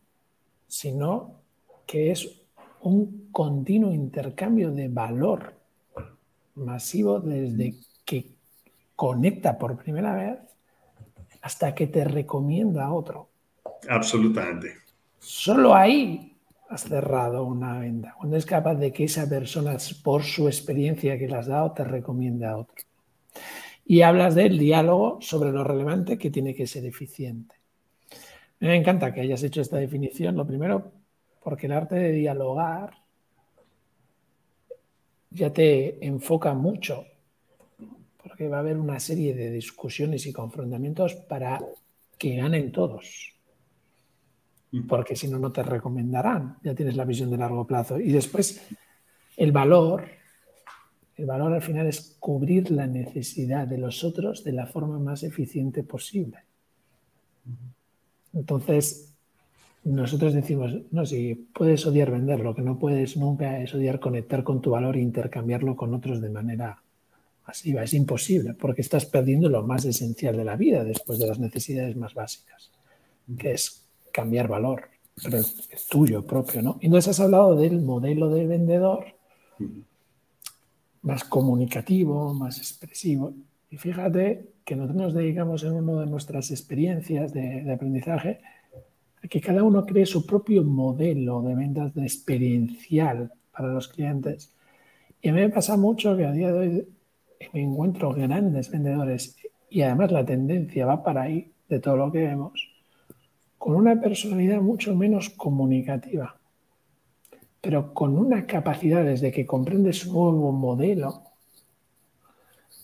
sino 0.68 1.43
que 1.86 2.12
es 2.12 2.42
un 2.82 3.30
continuo 3.32 3.92
intercambio 3.92 4.72
de 4.72 4.88
valor 4.88 5.54
masivo 6.56 7.20
desde 7.20 7.76
que 8.06 8.30
conecta 8.96 9.58
por 9.58 9.78
primera 9.78 10.16
vez 10.16 10.40
hasta 11.42 11.74
que 11.74 11.88
te 11.88 12.04
recomienda 12.04 12.86
a 12.86 12.94
otro. 12.94 13.30
Absolutamente. 13.90 14.76
Solo 15.20 15.74
ahí 15.76 16.38
has 16.70 16.84
cerrado 16.84 17.46
una 17.46 17.80
venta, 17.80 18.16
cuando 18.18 18.38
es 18.38 18.46
capaz 18.46 18.76
de 18.76 18.92
que 18.92 19.04
esa 19.06 19.28
persona, 19.30 19.78
por 20.04 20.24
su 20.24 20.48
experiencia 20.48 21.18
que 21.18 21.28
le 21.28 21.36
has 21.36 21.48
dado, 21.48 21.72
te 21.72 21.84
recomiende 21.84 22.46
a 22.46 22.58
otro 22.58 22.76
y 23.86 24.02
hablas 24.02 24.36
del 24.36 24.58
diálogo 24.58 25.20
sobre 25.22 25.52
lo 25.52 25.64
relevante 25.64 26.18
que 26.18 26.32
tiene 26.32 26.56
que 26.56 26.68
ser 26.68 26.86
eficiente. 26.86 27.56
Me 28.60 28.76
encanta 28.76 29.14
que 29.14 29.22
hayas 29.22 29.44
hecho 29.44 29.62
esta 29.62 29.78
definición, 29.78 30.36
lo 30.36 30.48
primero, 30.48 30.92
porque 31.44 31.66
el 31.66 31.74
arte 31.74 31.96
de 31.96 32.12
dialogar 32.12 32.92
ya 35.30 35.52
te 35.52 36.06
enfoca 36.06 36.54
mucho, 36.54 37.06
porque 38.22 38.48
va 38.48 38.58
a 38.58 38.60
haber 38.62 38.78
una 38.78 39.00
serie 39.00 39.34
de 39.34 39.52
discusiones 39.52 40.26
y 40.26 40.34
confrontamientos 40.34 41.16
para 41.16 41.60
que 42.18 42.36
ganen 42.36 42.72
todos. 42.72 43.34
Porque 44.88 45.16
si 45.16 45.28
no, 45.28 45.38
no 45.38 45.52
te 45.52 45.62
recomendarán. 45.62 46.58
Ya 46.64 46.74
tienes 46.74 46.96
la 46.96 47.06
visión 47.06 47.30
de 47.30 47.38
largo 47.38 47.68
plazo. 47.68 48.00
Y 48.00 48.12
después, 48.12 48.68
el 49.38 49.52
valor 49.52 50.04
el 51.16 51.26
valor 51.28 51.54
al 51.54 51.62
final 51.62 51.88
es 51.88 52.18
cubrir 52.20 52.72
la 52.72 52.88
necesidad 52.88 53.68
de 53.68 53.78
los 53.78 54.04
otros 54.04 54.44
de 54.44 54.52
la 54.52 54.66
forma 54.66 54.98
más 54.98 55.24
eficiente 55.24 55.84
posible. 55.84 56.40
Entonces, 58.34 59.13
nosotros 59.86 60.34
decimos, 60.34 60.74
no, 60.92 61.06
si 61.06 61.36
puedes 61.36 61.86
odiar 61.86 62.12
vender, 62.12 62.40
lo 62.40 62.56
que 62.56 62.62
no 62.62 62.80
puedes 62.80 63.18
nunca 63.18 63.60
es 63.60 63.74
odiar 63.74 64.00
conectar 64.00 64.44
con 64.44 64.62
tu 64.62 64.72
valor 64.72 64.96
e 64.96 65.02
intercambiarlo 65.02 65.76
con 65.76 65.94
otros 65.94 66.22
de 66.22 66.30
manera 66.30 66.82
masiva. 67.46 67.84
Es 67.84 67.94
imposible 67.94 68.54
porque 68.54 68.82
estás 68.82 69.06
perdiendo 69.06 69.50
lo 69.50 69.64
más 69.64 69.84
esencial 69.84 70.38
de 70.38 70.46
la 70.46 70.56
vida 70.56 70.84
después 70.84 71.20
de 71.20 71.28
las 71.28 71.40
necesidades 71.40 71.98
más 71.98 72.14
básicas, 72.14 72.72
que 73.38 73.52
es 73.52 73.86
cambiar 74.14 74.48
valor, 74.48 74.84
pero 75.22 75.38
es 75.38 75.88
tuyo 75.90 76.26
propio, 76.26 76.62
¿no? 76.62 76.78
Y 76.80 76.86
entonces 76.86 77.10
has 77.10 77.20
hablado 77.20 77.56
del 77.56 77.82
modelo 77.82 78.30
de 78.30 78.48
vendedor 78.48 79.06
más 81.02 81.26
comunicativo, 81.26 82.34
más 82.34 82.58
expresivo. 82.58 83.34
Y 83.70 83.76
fíjate 83.76 84.46
que 84.64 84.78
nosotros 84.78 85.02
nos 85.02 85.14
dedicamos 85.14 85.64
en 85.64 85.74
una 85.74 86.02
de 86.02 86.08
nuestras 86.08 86.52
experiencias 86.52 87.34
de, 87.34 87.64
de 87.64 87.74
aprendizaje 87.74 88.40
que 89.30 89.42
cada 89.42 89.64
uno 89.64 89.86
cree 89.86 90.06
su 90.06 90.26
propio 90.26 90.64
modelo 90.64 91.42
de 91.42 91.56
ventas 91.56 91.94
de 91.94 92.04
experiencial 92.04 93.32
para 93.52 93.70
los 93.70 93.88
clientes. 93.88 94.54
Y 95.22 95.30
a 95.30 95.34
mí 95.34 95.40
me 95.40 95.50
pasa 95.50 95.78
mucho 95.78 96.16
que 96.18 96.26
a 96.26 96.32
día 96.32 96.52
de 96.52 96.60
hoy 96.60 96.88
me 97.54 97.62
encuentro 97.62 98.14
grandes 98.14 98.70
vendedores 98.70 99.38
y 99.70 99.82
además 99.82 100.12
la 100.12 100.26
tendencia 100.26 100.86
va 100.86 101.04
para 101.04 101.24
ahí 101.24 101.52
de 101.68 101.80
todo 101.80 101.98
lo 101.98 102.12
que 102.12 102.20
vemos, 102.20 102.70
con 103.58 103.76
una 103.76 104.00
personalidad 104.00 104.62
mucho 104.62 104.96
menos 104.96 105.30
comunicativa, 105.30 106.38
pero 107.62 107.94
con 107.94 108.18
una 108.18 108.46
capacidad 108.46 109.04
desde 109.04 109.32
que 109.32 109.46
comprende 109.46 109.94
su 109.94 110.12
nuevo 110.12 110.52
modelo 110.52 111.24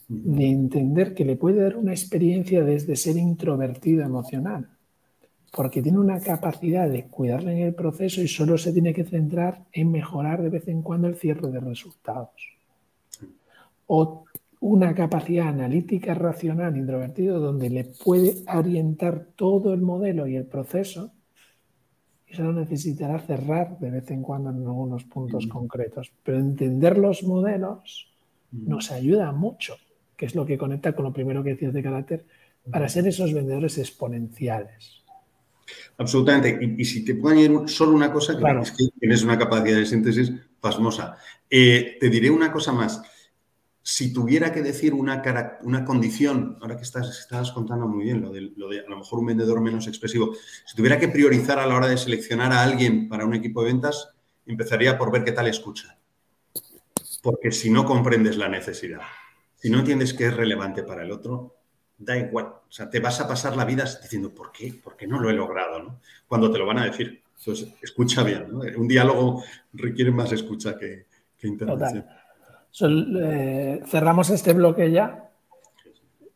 de 0.07 0.47
entender 0.47 1.13
que 1.13 1.25
le 1.25 1.35
puede 1.35 1.61
dar 1.61 1.75
una 1.75 1.91
experiencia 1.91 2.63
desde 2.63 2.95
ser 2.95 3.17
introvertido 3.17 4.03
emocional, 4.03 4.69
porque 5.51 5.81
tiene 5.81 5.99
una 5.99 6.19
capacidad 6.19 6.89
de 6.89 7.05
cuidarle 7.05 7.53
en 7.53 7.67
el 7.67 7.73
proceso 7.73 8.21
y 8.21 8.27
solo 8.27 8.57
se 8.57 8.71
tiene 8.71 8.93
que 8.93 9.03
centrar 9.03 9.63
en 9.71 9.91
mejorar 9.91 10.41
de 10.41 10.49
vez 10.49 10.67
en 10.67 10.81
cuando 10.81 11.07
el 11.07 11.15
cierre 11.15 11.49
de 11.49 11.59
resultados. 11.59 12.57
O 13.87 14.25
una 14.59 14.93
capacidad 14.93 15.47
analítica 15.47 16.13
racional 16.13 16.75
introvertido 16.77 17.39
donde 17.39 17.69
le 17.69 17.85
puede 17.85 18.35
orientar 18.53 19.27
todo 19.35 19.73
el 19.73 19.81
modelo 19.81 20.27
y 20.27 20.35
el 20.35 20.45
proceso 20.45 21.11
y 22.27 22.35
solo 22.35 22.53
necesitará 22.53 23.19
cerrar 23.19 23.79
de 23.79 23.89
vez 23.89 24.11
en 24.11 24.21
cuando 24.21 24.51
en 24.51 24.57
algunos 24.57 25.03
puntos 25.05 25.47
mm. 25.47 25.49
concretos. 25.49 26.11
Pero 26.23 26.37
entender 26.37 26.97
los 26.97 27.23
modelos 27.23 28.11
mm. 28.51 28.69
nos 28.69 28.91
ayuda 28.91 29.31
mucho, 29.31 29.77
que 30.15 30.25
es 30.27 30.35
lo 30.35 30.45
que 30.45 30.57
conecta 30.57 30.93
con 30.93 31.05
lo 31.05 31.13
primero 31.13 31.43
que 31.43 31.51
decías 31.51 31.73
de 31.73 31.81
carácter, 31.81 32.25
para 32.69 32.89
ser 32.89 33.07
esos 33.07 33.33
vendedores 33.33 33.77
exponenciales. 33.77 34.98
Absolutamente. 35.97 36.59
Y, 36.77 36.85
si 36.85 37.03
te 37.03 37.15
puedo 37.15 37.35
añadir 37.35 37.69
solo 37.69 37.91
una 37.93 38.11
cosa, 38.11 38.37
que 38.37 38.43
es 38.61 38.71
que 38.71 38.87
tienes 38.99 39.23
una 39.23 39.37
capacidad 39.37 39.77
de 39.77 39.85
síntesis 39.85 40.31
pasmosa. 40.59 41.17
Eh, 41.49 41.97
te 41.99 42.09
diré 42.09 42.29
una 42.29 42.51
cosa 42.51 42.71
más 42.71 43.01
si 43.91 44.13
tuviera 44.13 44.53
que 44.53 44.61
decir 44.61 44.93
una, 44.93 45.23
una 45.63 45.83
condición, 45.83 46.59
ahora 46.61 46.77
que 46.77 46.83
estás, 46.83 47.09
estás 47.21 47.51
contando 47.51 47.87
muy 47.87 48.03
bien 48.03 48.21
lo 48.21 48.31
de, 48.31 48.41
lo 48.55 48.69
de, 48.69 48.81
a 48.81 48.89
lo 48.89 48.97
mejor 48.97 49.17
un 49.17 49.25
vendedor 49.25 49.61
menos 49.61 49.87
expresivo, 49.87 50.35
si 50.65 50.75
tuviera 50.75 50.99
que 50.99 51.07
priorizar 51.07 51.57
a 51.57 51.65
la 51.65 51.75
hora 51.75 51.87
de 51.87 51.97
seleccionar 51.97 52.51
a 52.51 52.61
alguien 52.61 53.09
para 53.09 53.25
un 53.25 53.33
equipo 53.33 53.63
de 53.63 53.71
ventas, 53.71 54.09
empezaría 54.45 54.95
por 54.95 55.11
ver 55.11 55.23
qué 55.23 55.31
tal 55.31 55.47
escucha. 55.47 55.97
Porque 57.23 57.51
si 57.51 57.71
no 57.71 57.83
comprendes 57.83 58.37
la 58.37 58.47
necesidad, 58.47 59.01
si 59.55 59.71
no 59.71 59.79
entiendes 59.79 60.13
qué 60.13 60.27
es 60.27 60.35
relevante 60.35 60.83
para 60.83 61.03
el 61.03 61.11
otro, 61.11 61.55
da 61.99 62.17
igual. 62.17 62.45
O 62.45 62.71
sea, 62.71 62.89
te 62.89 62.99
vas 62.99 63.19
a 63.19 63.27
pasar 63.27 63.55
la 63.55 63.65
vida 63.65 63.83
diciendo, 64.01 64.33
¿por 64.33 64.51
qué? 64.51 64.73
¿Por 64.81 64.95
qué 64.95 65.05
no 65.05 65.19
lo 65.19 65.29
he 65.29 65.33
logrado? 65.33 65.83
¿no? 65.83 65.99
Cuando 66.27 66.49
te 66.49 66.57
lo 66.57 66.65
van 66.65 66.79
a 66.79 66.85
decir. 66.85 67.21
Entonces, 67.37 67.73
escucha 67.81 68.23
bien. 68.23 68.47
Un 68.53 68.87
diálogo 68.87 69.43
requiere 69.73 70.11
más 70.11 70.31
escucha 70.31 70.77
que, 70.77 71.05
que 71.37 71.47
intervención. 71.47 72.05
Eh, 72.81 73.81
cerramos 73.85 74.29
este 74.29 74.53
bloque 74.53 74.91
ya. 74.91 75.29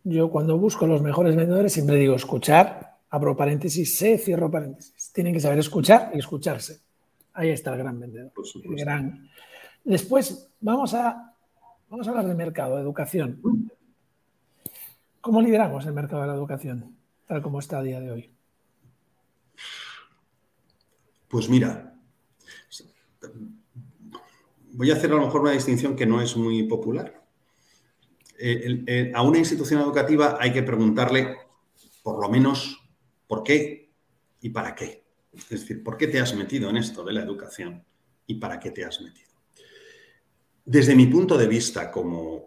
Yo 0.03 0.29
cuando 0.29 0.57
busco 0.57 0.85
los 0.85 1.01
mejores 1.01 1.35
vendedores 1.35 1.71
siempre 1.71 1.95
digo 1.95 2.15
escuchar, 2.15 2.97
abro 3.09 3.35
paréntesis, 3.37 3.97
sé, 3.97 4.17
cierro 4.17 4.51
paréntesis. 4.51 5.11
Tienen 5.13 5.33
que 5.33 5.39
saber 5.39 5.59
escuchar 5.59 6.11
y 6.13 6.19
escucharse. 6.19 6.81
Ahí 7.33 7.49
está 7.49 7.71
el 7.71 7.79
gran 7.79 7.99
vendedor. 7.99 8.31
gran... 8.63 9.29
Después 9.83 10.49
vamos 10.61 10.93
a, 10.93 11.33
vamos 11.89 12.07
a 12.07 12.09
hablar 12.09 12.27
de 12.27 12.35
mercado, 12.35 12.75
de 12.75 12.81
educación. 12.81 13.41
¿Cómo 15.23 15.41
lideramos 15.41 15.85
el 15.85 15.93
mercado 15.93 16.21
de 16.23 16.27
la 16.27 16.33
educación, 16.33 16.97
tal 17.25 17.41
como 17.41 17.59
está 17.59 17.77
a 17.77 17.81
día 17.81 18.01
de 18.01 18.11
hoy? 18.11 18.29
Pues 21.29 21.47
mira, 21.47 21.95
voy 24.73 24.91
a 24.91 24.95
hacer 24.95 25.13
a 25.13 25.15
lo 25.15 25.21
mejor 25.21 25.39
una 25.39 25.51
distinción 25.51 25.95
que 25.95 26.05
no 26.05 26.21
es 26.21 26.35
muy 26.35 26.63
popular. 26.63 27.25
Eh, 28.37 29.13
a 29.15 29.21
una 29.21 29.37
institución 29.37 29.79
educativa 29.79 30.37
hay 30.41 30.51
que 30.51 30.61
preguntarle, 30.61 31.37
por 32.03 32.19
lo 32.21 32.27
menos, 32.27 32.83
por 33.25 33.43
qué 33.43 33.93
y 34.41 34.49
para 34.49 34.75
qué. 34.75 35.05
Es 35.31 35.47
decir, 35.47 35.85
¿por 35.85 35.95
qué 35.95 36.07
te 36.07 36.19
has 36.19 36.35
metido 36.35 36.69
en 36.69 36.75
esto 36.75 37.01
de 37.05 37.13
la 37.13 37.21
educación 37.21 37.81
y 38.27 38.35
para 38.35 38.59
qué 38.59 38.71
te 38.71 38.83
has 38.83 38.99
metido? 38.99 39.31
Desde 40.65 40.97
mi 40.97 41.05
punto 41.05 41.37
de 41.37 41.47
vista 41.47 41.89
como, 41.89 42.45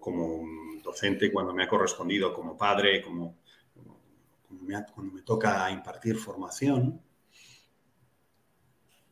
docente, 0.87 1.31
cuando 1.31 1.53
me 1.53 1.65
ha 1.65 1.69
correspondido, 1.69 2.33
como 2.33 2.57
padre, 2.57 3.03
como, 3.03 3.37
cuando 4.95 5.13
me 5.13 5.23
toca 5.23 5.71
impartir 5.71 6.17
formación, 6.17 7.03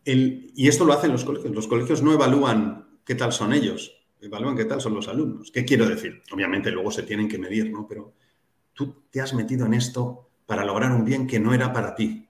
y 0.06 0.68
esto 0.68 0.84
lo 0.84 0.92
hacen 0.92 1.12
los 1.12 1.24
colegios. 1.24 1.54
Los 1.54 1.66
colegios 1.66 2.02
no 2.02 2.12
evalúan 2.12 2.98
qué 3.04 3.14
tal 3.14 3.32
son 3.32 3.52
ellos, 3.52 4.06
evalúan 4.20 4.56
qué 4.56 4.64
tal 4.64 4.80
son 4.80 4.94
los 4.94 5.08
alumnos. 5.08 5.50
¿Qué 5.50 5.64
quiero 5.64 5.86
decir? 5.86 6.22
Obviamente 6.32 6.70
luego 6.70 6.90
se 6.90 7.02
tienen 7.02 7.28
que 7.28 7.38
medir, 7.38 7.70
¿no? 7.70 7.86
Pero 7.86 8.14
tú 8.72 9.04
te 9.10 9.20
has 9.20 9.34
metido 9.34 9.66
en 9.66 9.74
esto 9.74 10.30
para 10.46 10.64
lograr 10.64 10.92
un 10.92 11.04
bien 11.04 11.26
que 11.26 11.40
no 11.40 11.54
era 11.54 11.72
para 11.72 11.94
ti, 11.94 12.28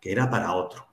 que 0.00 0.12
era 0.12 0.28
para 0.28 0.52
otro. 0.52 0.88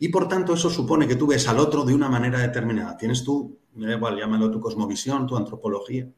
Y 0.00 0.08
por 0.08 0.28
tanto 0.28 0.54
eso 0.54 0.70
supone 0.70 1.06
que 1.06 1.16
tú 1.16 1.26
ves 1.26 1.46
al 1.46 1.58
otro 1.58 1.84
de 1.84 1.94
una 1.94 2.08
manera 2.08 2.40
determinada. 2.40 2.96
Tienes 2.96 3.22
tú, 3.22 3.58
me 3.74 3.86
da 3.86 3.94
igual, 3.94 4.16
llámalo 4.16 4.50
tu 4.50 4.60
cosmovisión, 4.60 5.26
tu 5.26 5.36
antropología. 5.36 6.08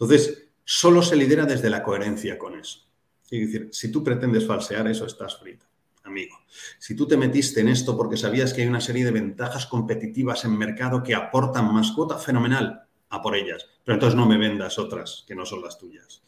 Entonces, 0.00 0.48
solo 0.64 1.02
se 1.02 1.16
lidera 1.16 1.44
desde 1.44 1.70
la 1.70 1.82
coherencia 1.82 2.38
con 2.38 2.58
eso. 2.58 2.86
Es 3.30 3.40
decir, 3.40 3.68
si 3.72 3.92
tú 3.92 4.02
pretendes 4.02 4.46
falsear 4.46 4.88
eso, 4.88 5.06
estás 5.06 5.38
frito 5.38 5.70
amigo. 6.10 6.36
Si 6.78 6.94
tú 6.94 7.06
te 7.06 7.16
metiste 7.16 7.60
en 7.60 7.68
esto 7.68 7.96
porque 7.96 8.16
sabías 8.16 8.52
que 8.52 8.62
hay 8.62 8.68
una 8.68 8.80
serie 8.80 9.04
de 9.04 9.12
ventajas 9.12 9.66
competitivas 9.66 10.44
en 10.44 10.56
mercado 10.56 11.02
que 11.02 11.14
aportan 11.14 11.72
más 11.72 11.92
cuota, 11.92 12.18
fenomenal, 12.18 12.82
a 13.08 13.22
por 13.22 13.34
ellas. 13.34 13.66
Pero 13.84 13.94
entonces 13.94 14.16
no 14.16 14.26
me 14.26 14.36
vendas 14.36 14.78
otras 14.78 15.24
que 15.26 15.34
no 15.34 15.46
son 15.46 15.62
las 15.62 15.78
tuyas. 15.78 16.22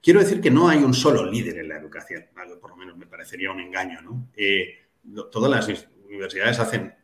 Quiero 0.00 0.20
decir 0.20 0.40
que 0.40 0.50
no 0.50 0.68
hay 0.68 0.78
un 0.78 0.94
solo 0.94 1.24
líder 1.24 1.58
en 1.58 1.68
la 1.68 1.78
educación, 1.78 2.26
por 2.60 2.70
lo 2.70 2.76
menos 2.76 2.96
me 2.96 3.06
parecería 3.06 3.50
un 3.50 3.60
engaño. 3.60 4.02
¿no? 4.02 4.28
Eh, 4.36 4.74
todas 5.30 5.50
las 5.50 5.86
universidades 6.06 6.58
hacen 6.58 6.94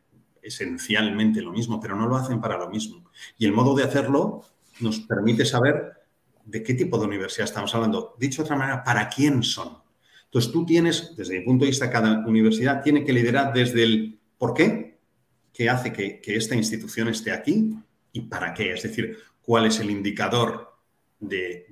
esencialmente 0.42 1.40
lo 1.42 1.52
mismo, 1.52 1.80
pero 1.80 1.96
no 1.96 2.06
lo 2.06 2.16
hacen 2.16 2.40
para 2.40 2.58
lo 2.58 2.68
mismo. 2.68 3.10
Y 3.38 3.46
el 3.46 3.52
modo 3.52 3.74
de 3.74 3.84
hacerlo 3.84 4.44
nos 4.80 5.00
permite 5.00 5.44
saber 5.44 5.99
de 6.44 6.62
qué 6.62 6.74
tipo 6.74 6.98
de 6.98 7.06
universidad 7.06 7.44
estamos 7.44 7.74
hablando. 7.74 8.14
Dicho 8.18 8.42
de 8.42 8.46
otra 8.46 8.56
manera, 8.56 8.84
¿para 8.84 9.08
quién 9.08 9.42
son? 9.42 9.78
Entonces 10.24 10.52
tú 10.52 10.64
tienes, 10.64 11.16
desde 11.16 11.38
mi 11.38 11.44
punto 11.44 11.64
de 11.64 11.70
vista, 11.70 11.90
cada 11.90 12.24
universidad 12.26 12.82
tiene 12.82 13.04
que 13.04 13.12
liderar 13.12 13.52
desde 13.52 13.82
el 13.82 14.20
por 14.38 14.54
qué, 14.54 14.98
qué 15.52 15.68
hace 15.68 15.92
que, 15.92 16.20
esta 16.24 16.54
institución 16.54 17.08
esté 17.08 17.32
aquí 17.32 17.74
y 18.12 18.20
para 18.22 18.54
qué. 18.54 18.72
Es 18.72 18.84
decir, 18.84 19.18
cuál 19.42 19.66
es 19.66 19.80
el 19.80 19.90
indicador 19.90 20.72
de, 21.18 21.66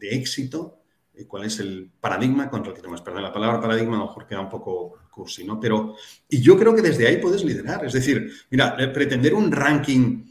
éxito, 0.00 0.80
eh, 1.14 1.26
cuál 1.26 1.44
es 1.44 1.60
el 1.60 1.90
paradigma 2.00 2.48
contra 2.48 2.70
el 2.70 2.76
que 2.76 2.82
tomas. 2.82 3.02
Perdón, 3.02 3.22
la 3.22 3.32
palabra 3.32 3.60
paradigma 3.60 3.96
a 3.96 4.00
lo 4.00 4.06
mejor 4.06 4.26
queda 4.26 4.40
un 4.40 4.48
poco 4.48 4.94
cursi, 5.10 5.44
¿no? 5.44 5.60
Pero, 5.60 5.94
y 6.28 6.40
yo 6.40 6.58
creo 6.58 6.74
que 6.74 6.82
desde 6.82 7.06
ahí 7.06 7.18
puedes 7.18 7.44
liderar. 7.44 7.84
Es 7.84 7.92
decir, 7.92 8.32
mira, 8.50 8.74
eh, 8.78 8.88
pretender 8.88 9.34
un 9.34 9.52
ranking 9.52 10.24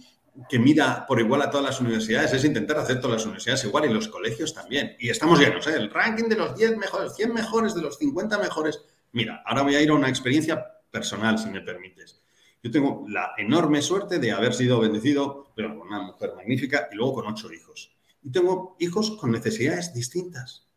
que 0.49 0.59
mira 0.59 1.05
por 1.07 1.19
igual 1.19 1.41
a 1.41 1.49
todas 1.49 1.65
las 1.65 1.81
universidades 1.81 2.33
es 2.33 2.43
intentar 2.45 2.77
hacer 2.77 2.99
todas 2.99 3.17
las 3.17 3.25
universidades 3.25 3.63
igual 3.63 3.85
y 3.85 3.93
los 3.93 4.07
colegios 4.07 4.53
también. 4.53 4.95
Y 4.99 5.09
estamos 5.09 5.39
llenos, 5.39 5.65
¿eh? 5.67 5.75
El 5.75 5.89
ranking 5.89 6.25
de 6.25 6.35
los 6.35 6.55
10 6.55 6.77
mejores, 6.77 7.15
100 7.15 7.33
mejores, 7.33 7.73
de 7.75 7.81
los 7.81 7.97
50 7.97 8.37
mejores. 8.37 8.81
Mira, 9.13 9.41
ahora 9.45 9.63
voy 9.63 9.75
a 9.75 9.81
ir 9.81 9.89
a 9.89 9.93
una 9.93 10.09
experiencia 10.09 10.63
personal, 10.91 11.39
si 11.39 11.49
me 11.49 11.61
permites. 11.61 12.21
Yo 12.61 12.71
tengo 12.71 13.05
la 13.07 13.33
enorme 13.37 13.81
suerte 13.81 14.19
de 14.19 14.31
haber 14.31 14.53
sido 14.53 14.79
bendecido 14.79 15.51
con 15.55 15.79
una 15.79 16.01
mujer 16.01 16.33
magnífica 16.35 16.89
y 16.91 16.95
luego 16.95 17.15
con 17.15 17.27
ocho 17.27 17.51
hijos. 17.51 17.95
Y 18.23 18.31
tengo 18.31 18.75
hijos 18.79 19.11
con 19.11 19.31
necesidades 19.31 19.93
distintas. 19.93 20.67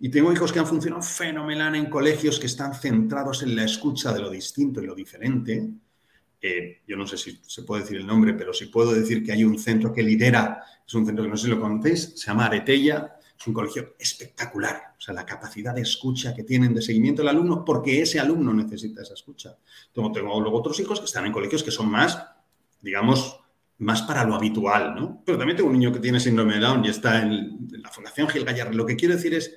Y 0.00 0.10
tengo 0.10 0.32
hijos 0.32 0.52
que 0.52 0.58
han 0.58 0.66
funcionado 0.66 1.02
fenomenal 1.02 1.74
en 1.74 1.90
colegios 1.90 2.38
que 2.38 2.46
están 2.46 2.74
centrados 2.74 3.42
en 3.42 3.54
la 3.54 3.64
escucha 3.64 4.12
de 4.12 4.20
lo 4.20 4.30
distinto 4.30 4.82
y 4.82 4.86
lo 4.86 4.94
diferente 4.94 5.68
yo 6.86 6.96
no 6.96 7.06
sé 7.06 7.16
si 7.16 7.40
se 7.46 7.62
puede 7.62 7.82
decir 7.82 7.96
el 7.96 8.06
nombre, 8.06 8.34
pero 8.34 8.52
sí 8.52 8.66
puedo 8.66 8.92
decir 8.92 9.24
que 9.24 9.32
hay 9.32 9.44
un 9.44 9.58
centro 9.58 9.92
que 9.92 10.02
lidera, 10.02 10.62
es 10.86 10.94
un 10.94 11.04
centro 11.04 11.24
que 11.24 11.30
no 11.30 11.36
sé 11.36 11.44
si 11.44 11.50
lo 11.50 11.60
conocéis, 11.60 12.12
se 12.16 12.26
llama 12.26 12.46
Aretella, 12.46 13.18
es 13.38 13.46
un 13.46 13.54
colegio 13.54 13.94
espectacular, 13.98 14.94
o 14.98 15.00
sea, 15.00 15.14
la 15.14 15.24
capacidad 15.24 15.74
de 15.74 15.82
escucha 15.82 16.34
que 16.34 16.42
tienen 16.42 16.74
de 16.74 16.82
seguimiento 16.82 17.22
del 17.22 17.28
alumno, 17.28 17.64
porque 17.64 18.02
ese 18.02 18.18
alumno 18.18 18.52
necesita 18.52 19.02
esa 19.02 19.14
escucha. 19.14 19.56
Tengo, 19.92 20.10
tengo 20.10 20.40
luego 20.40 20.58
otros 20.58 20.78
hijos 20.80 20.98
que 20.98 21.06
están 21.06 21.26
en 21.26 21.32
colegios 21.32 21.62
que 21.62 21.70
son 21.70 21.88
más, 21.88 22.20
digamos, 22.80 23.38
más 23.78 24.02
para 24.02 24.24
lo 24.24 24.34
habitual, 24.34 24.94
¿no? 24.94 25.22
Pero 25.24 25.38
también 25.38 25.56
tengo 25.56 25.70
un 25.70 25.78
niño 25.78 25.92
que 25.92 26.00
tiene 26.00 26.18
síndrome 26.18 26.54
de 26.54 26.60
Down 26.60 26.84
y 26.84 26.88
está 26.88 27.22
en, 27.22 27.68
la 27.80 27.90
Fundación 27.90 28.28
Gil 28.28 28.44
Gallardo. 28.44 28.72
Lo 28.72 28.86
que 28.86 28.96
quiero 28.96 29.14
decir 29.14 29.34
es, 29.34 29.56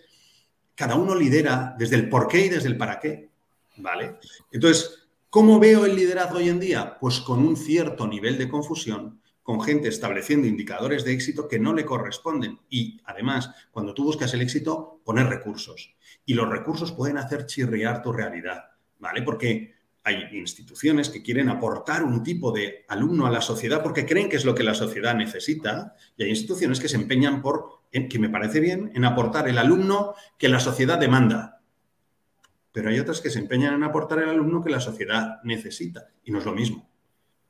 cada 0.75 0.95
uno 0.95 1.15
lidera 1.15 1.75
desde 1.77 1.95
el 1.95 2.07
por 2.07 2.27
qué 2.27 2.45
y 2.45 2.49
desde 2.49 2.67
el 2.67 2.77
para 2.77 2.99
qué, 2.99 3.29
¿vale? 3.77 4.17
Entonces, 4.51 5.00
¿cómo 5.31 5.59
veo 5.59 5.85
el 5.85 5.95
liderazgo 5.95 6.39
hoy 6.39 6.49
en 6.49 6.59
día? 6.59 6.97
Pues 6.99 7.21
con 7.21 7.39
un 7.39 7.55
cierto 7.55 8.05
nivel 8.05 8.37
de 8.37 8.49
confusión, 8.49 9.21
con 9.41 9.61
gente 9.61 9.87
estableciendo 9.87 10.45
indicadores 10.45 11.05
de 11.05 11.13
éxito 11.13 11.47
que 11.47 11.57
no 11.57 11.73
le 11.73 11.85
corresponden. 11.85 12.59
Y 12.69 12.99
además, 13.05 13.49
cuando 13.71 13.93
tú 13.93 14.03
buscas 14.03 14.33
el 14.33 14.41
éxito, 14.41 14.99
poner 15.05 15.27
recursos. 15.27 15.95
Y 16.25 16.33
los 16.33 16.49
recursos 16.49 16.91
pueden 16.91 17.17
hacer 17.17 17.45
chirriar 17.45 18.01
tu 18.01 18.11
realidad, 18.11 18.71
¿vale? 18.99 19.21
Porque 19.21 19.73
hay 20.03 20.37
instituciones 20.37 21.09
que 21.09 21.23
quieren 21.23 21.47
aportar 21.47 22.03
un 22.03 22.23
tipo 22.23 22.51
de 22.51 22.83
alumno 22.89 23.25
a 23.25 23.31
la 23.31 23.39
sociedad 23.39 23.81
porque 23.81 24.05
creen 24.05 24.27
que 24.27 24.35
es 24.35 24.45
lo 24.45 24.53
que 24.53 24.63
la 24.63 24.73
sociedad 24.73 25.15
necesita 25.15 25.95
y 26.17 26.23
hay 26.23 26.29
instituciones 26.29 26.81
que 26.81 26.89
se 26.89 26.97
empeñan 26.97 27.41
por, 27.41 27.83
que 27.91 28.19
me 28.19 28.29
parece 28.29 28.59
bien, 28.59 28.91
en 28.95 29.05
aportar 29.05 29.47
el 29.47 29.57
alumno 29.57 30.13
que 30.37 30.49
la 30.49 30.59
sociedad 30.59 30.99
demanda. 30.99 31.60
Pero 32.71 32.89
hay 32.89 32.99
otras 32.99 33.21
que 33.21 33.29
se 33.29 33.39
empeñan 33.39 33.73
en 33.73 33.83
aportar 33.83 34.19
el 34.19 34.29
alumno 34.29 34.63
que 34.63 34.69
la 34.69 34.79
sociedad 34.79 35.41
necesita 35.43 36.07
y 36.23 36.31
no 36.31 36.39
es 36.39 36.45
lo 36.45 36.53
mismo. 36.53 36.89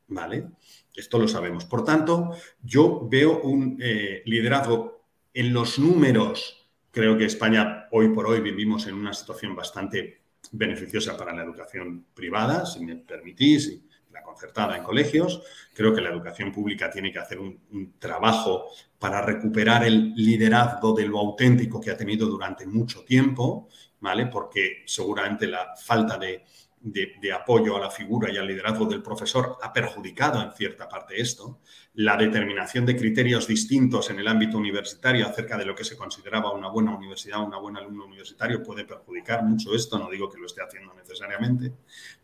¿Vale? 0.08 0.48
Esto 0.94 1.20
lo 1.20 1.28
sabemos. 1.28 1.66
Por 1.66 1.86
tanto, 1.86 2.36
yo 2.62 3.08
veo 3.10 3.42
un 3.42 3.78
eh, 3.82 4.24
liderazgo 4.26 5.06
en 5.34 5.54
los 5.54 5.80
números. 5.80 6.70
Creo 6.92 7.18
que 7.18 7.26
España 7.26 7.88
hoy 7.92 8.10
por 8.10 8.28
hoy 8.28 8.42
vivimos 8.42 8.88
en 8.88 8.96
una 8.96 9.14
situación 9.14 9.56
bastante 9.56 10.22
beneficiosa 10.52 11.16
para 11.16 11.34
la 11.34 11.44
educación 11.44 12.08
privada, 12.14 12.66
si 12.66 12.84
me 12.84 12.96
permitís, 12.98 13.68
y 13.68 13.88
la 14.12 14.22
concertada 14.22 14.78
en 14.78 14.84
colegios. 14.84 15.42
Creo 15.74 15.94
que 15.94 16.02
la 16.02 16.10
educación 16.10 16.52
pública 16.52 16.90
tiene 16.90 17.12
que 17.12 17.20
hacer 17.20 17.40
un, 17.40 17.94
trabajo 17.98 18.68
para 19.00 19.22
recuperar 19.22 19.86
el 19.86 20.14
liderazgo 20.16 20.94
de 20.94 21.08
lo 21.08 21.20
auténtico 21.20 21.80
que 21.80 21.92
ha 21.92 21.98
tenido 21.98 22.28
durante 22.28 22.66
mucho 22.66 23.04
tiempo, 23.04 23.70
¿vale? 24.02 24.28
Porque 24.28 24.84
seguramente 24.86 25.48
la 25.48 25.76
falta 25.76 26.18
de 26.18 26.44
de, 26.82 27.32
apoyo 27.32 27.78
a 27.78 27.80
la 27.80 27.92
figura 27.92 28.32
y 28.32 28.38
al 28.38 28.48
liderazgo 28.48 28.86
del 28.86 29.04
profesor 29.04 29.58
ha 29.62 29.72
perjudicado 29.72 30.42
en 30.42 30.52
cierta 30.52 30.90
parte 30.90 31.22
esto. 31.22 31.60
La 31.96 32.18
determinación 32.18 32.86
de 32.86 32.96
criterios 32.96 33.48
distintos 33.48 34.10
en 34.10 34.20
el 34.20 34.28
ámbito 34.28 34.58
universitario 34.58 35.28
acerca 35.28 35.58
de 35.58 35.66
lo 35.66 35.76
que 35.76 35.84
se 35.84 35.96
consideraba 35.96 36.52
una 36.52 36.70
buena 36.70 36.96
universidad, 36.96 37.44
una 37.44 37.60
buena 37.60 37.80
alumno 37.80 38.06
universitario 38.06 38.64
puede 38.64 38.86
perjudicar 38.86 39.44
mucho 39.44 39.76
esto. 39.76 40.00
No 40.00 40.10
digo 40.10 40.30
que 40.30 40.40
lo 40.40 40.48
esté 40.48 40.62
haciendo 40.64 40.94
necesariamente, 40.94 41.72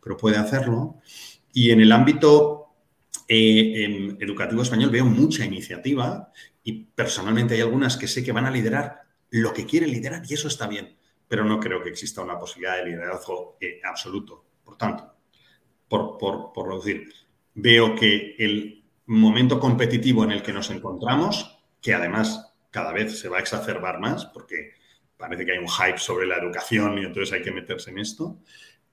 pero 0.01 0.17
puede 0.17 0.37
hacerlo. 0.37 1.01
Y 1.53 1.71
en 1.71 1.81
el 1.81 1.91
ámbito 1.91 2.67
eh, 3.27 3.83
em, 3.83 4.17
educativo 4.19 4.63
español 4.63 4.89
veo 4.89 5.05
mucha 5.05 5.45
iniciativa 5.45 6.31
y 6.63 6.85
personalmente 6.85 7.53
hay 7.53 7.61
algunas 7.61 7.95
que 7.97 8.07
sé 8.07 8.23
que 8.23 8.31
van 8.31 8.45
a 8.45 8.51
liderar 8.51 9.01
lo 9.29 9.53
que 9.53 9.65
quieren 9.65 9.91
liderar 9.91 10.23
y 10.27 10.33
eso 10.33 10.47
está 10.47 10.67
bien 10.67 10.97
pero 11.27 11.43
no 11.43 11.59
creo 11.59 11.81
que 11.81 11.89
exista 11.89 12.21
una 12.21 12.39
posibilidad 12.39 12.77
de 12.77 12.85
liderazgo 12.85 13.57
eh, 13.59 13.81
absoluto. 13.83 14.45
Por 14.63 14.77
tanto, 14.77 15.13
por, 15.87 16.17
por, 16.17 16.67
reducir, 16.67 17.11
veo 17.53 17.95
que 17.95 18.35
el 18.37 18.83
momento 19.05 19.59
competitivo 19.59 20.23
en 20.23 20.31
el 20.31 20.41
que 20.41 20.53
nos 20.53 20.69
encontramos, 20.69 21.59
que 21.81 21.93
además 21.93 22.53
cada 22.71 22.91
vez 22.91 23.19
se 23.19 23.29
va 23.29 23.37
a 23.37 23.41
exacerbar 23.41 23.99
más, 23.99 24.25
porque 24.25 24.73
parece 25.15 25.45
que 25.45 25.53
hay 25.53 25.57
un 25.57 25.69
hype 25.69 25.97
sobre 25.97 26.27
la 26.27 26.37
educación 26.37 26.97
y 26.97 27.05
entonces 27.05 27.33
hay 27.33 27.41
que 27.41 27.51
meterse 27.51 27.91
en 27.91 27.99
esto, 27.99 28.39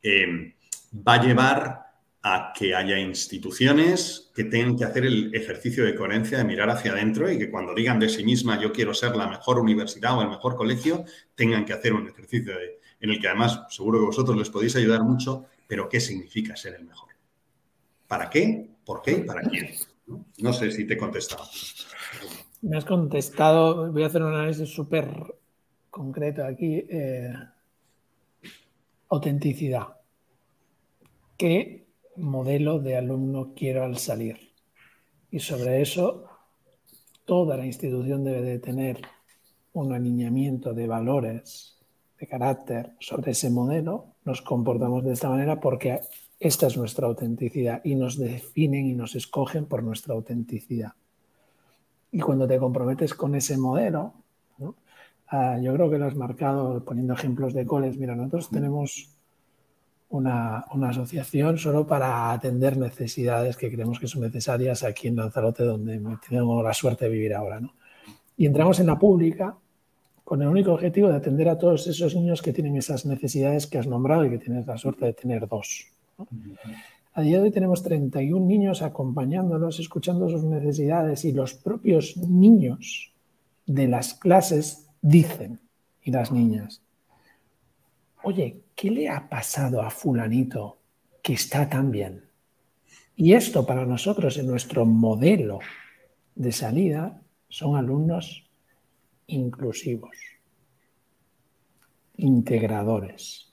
eh, 0.03 0.55
va 0.95 1.15
a 1.15 1.23
llevar 1.23 1.94
a 2.27 2.55
que 2.57 2.75
haya 2.75 2.99
instituciones 2.99 4.31
que 4.35 4.45
tengan 4.45 4.77
que 4.77 4.85
hacer 4.85 5.05
el 5.05 5.35
ejercicio 5.35 5.85
de 5.85 5.95
coherencia 5.95 6.39
de 6.39 6.45
mirar 6.45 6.71
hacia 6.71 6.93
adentro 6.93 7.31
y 7.31 7.39
que 7.39 7.51
cuando 7.51 7.75
digan 7.75 8.01
de 8.01 8.09
sí 8.09 8.25
misma 8.25 8.59
yo 8.59 8.73
quiero 8.73 8.95
ser 8.95 9.15
la 9.15 9.29
mejor 9.29 9.59
universidad 9.59 10.19
o 10.19 10.23
el 10.23 10.31
mejor 10.31 10.57
colegio, 10.57 11.05
tengan 11.35 11.67
que 11.67 11.75
hacer 11.75 11.93
un 11.93 12.09
ejercicio 12.09 12.55
en 13.01 13.11
el 13.11 13.21
que 13.21 13.29
además 13.29 13.65
seguro 13.69 13.99
que 13.99 14.07
vosotros 14.07 14.39
les 14.39 14.49
podéis 14.49 14.75
ayudar 14.77 15.03
mucho 15.03 15.45
pero 15.67 15.89
¿qué 15.89 16.01
significa 16.01 16.57
ser 16.57 16.75
el 16.77 16.85
mejor? 16.85 17.11
¿Para 18.07 18.29
qué? 18.31 18.71
¿Por 18.85 19.03
qué? 19.03 19.17
¿Para 19.19 19.43
quién? 19.43 19.71
No, 20.39 20.53
sé 20.53 20.71
si 20.71 20.87
te 20.87 20.95
he 20.95 20.99
contestado. 20.99 21.45
Me 22.63 22.77
has 22.77 22.85
contestado, 22.85 23.91
voy 23.93 24.03
a 24.03 24.07
hacer 24.07 24.23
un 24.23 24.35
análisis 24.35 24.69
súper 24.69 25.09
concreto 25.91 26.45
aquí. 26.45 26.85
Eh, 26.89 27.35
autenticidad. 29.09 29.89
¿Qué 31.37 31.84
modelo 32.17 32.79
de 32.79 32.97
alumno 32.97 33.53
quiero 33.55 33.85
al 33.85 33.99
salir? 33.99 34.53
Y 35.31 35.41
sobre 35.41 35.83
eso, 35.83 36.27
toda 37.25 37.57
la 37.57 37.67
institución 37.67 38.25
debe 38.25 38.43
de 38.43 38.59
tener 38.59 39.01
un 39.73 39.93
alineamiento 39.93 40.73
de 40.73 40.87
valores, 40.87 41.79
de 42.19 42.27
carácter 42.27 42.93
sobre 43.01 43.33
ese 43.33 43.51
modelo 43.51 44.15
nos 44.25 44.41
comportamos 44.41 45.05
de 45.05 45.13
esta 45.13 45.29
manera 45.29 45.61
porque 45.61 46.01
esta 46.41 46.67
es 46.67 46.77
nuestra 46.77 47.07
autenticidad 47.07 47.81
y 47.85 47.95
nos 47.95 48.19
definen 48.19 48.87
y 48.87 48.95
nos 48.95 49.15
escogen 49.15 49.67
por 49.67 49.83
nuestra 49.83 50.15
autenticidad. 50.15 50.93
Y 52.11 52.21
cuando 52.21 52.47
te 52.47 52.59
comprometes 52.59 53.15
con 53.15 53.35
ese 53.35 53.59
modelo, 53.59 54.15
ah, 55.29 55.59
yo 55.61 55.75
creo 55.75 55.91
que 55.91 55.99
lo 55.99 56.07
has 56.07 56.17
marcado 56.17 56.85
poniendo 56.85 57.15
ejemplos 57.15 57.53
de 57.55 57.67
coles. 57.67 57.99
Mira, 57.99 58.15
nosotros 58.15 58.51
tenemos 58.51 59.14
una, 60.17 60.65
asociación 60.89 61.59
solo 61.59 61.87
para 61.87 62.33
atender 62.33 62.77
necesidades 62.77 63.57
que 63.57 63.71
creemos 63.71 63.99
que 63.99 64.07
son 64.07 64.23
necesarias 64.23 64.83
aquí 64.85 65.09
en 65.09 65.17
Lanzarote, 65.17 65.65
donde 65.65 66.01
tenemos 66.27 66.63
la 66.63 66.73
suerte 66.73 67.07
de 67.07 67.11
vivir 67.11 67.35
ahora. 67.35 67.61
¿no? 67.61 67.75
Y 68.37 68.47
entramos 68.47 68.79
en 68.81 68.87
la 68.87 68.99
pública 68.99 69.57
con 70.23 70.41
el 70.41 70.49
único 70.49 70.73
objetivo 70.73 71.09
de 71.09 71.17
atender 71.17 71.49
a 71.49 71.59
todos 71.59 71.87
esos 71.87 72.15
niños 72.15 72.41
que 72.43 72.53
tienen 72.53 72.77
esas 72.77 73.05
necesidades 73.05 73.67
que 73.67 73.79
has 73.79 73.87
nombrado 73.87 74.25
y 74.25 74.31
que 74.31 74.39
tienes 74.39 74.67
la 74.67 74.79
suerte 74.79 75.05
de 75.05 75.13
tener 75.13 75.47
dos. 75.49 75.89
A 77.13 77.21
día 77.21 77.39
de 77.39 77.45
hoy 77.45 77.51
tenemos 77.51 77.83
31 77.83 78.45
niños 78.47 78.83
acompañándolos, 78.83 79.81
escuchando 79.81 80.29
sus 80.29 80.45
necesidades 80.45 81.25
y 81.25 81.33
los 81.33 81.55
propios 81.55 82.17
niños 82.17 83.13
de 83.67 83.89
las 83.89 84.15
clases 84.15 84.87
dicen, 85.03 85.61
y 86.03 86.11
las 86.11 86.31
niñas, 86.31 86.83
oye, 88.25 88.65
¿qué 88.75 88.91
le 88.91 89.09
ha 89.09 89.29
pasado 89.29 89.83
a 89.83 89.91
fulanito 89.91 90.79
que 91.23 91.35
está 91.35 91.69
tan 91.69 91.91
bien? 91.91 92.25
Y 93.17 93.35
esto 93.35 93.65
para 93.65 93.87
nosotros 93.87 94.37
en 94.39 94.47
nuestro 94.47 94.85
modelo 94.85 95.61
de 96.35 96.51
salida 96.51 97.23
son 97.49 97.77
alumnos 97.77 98.51
inclusivos, 99.27 100.17
integradores, 102.17 103.53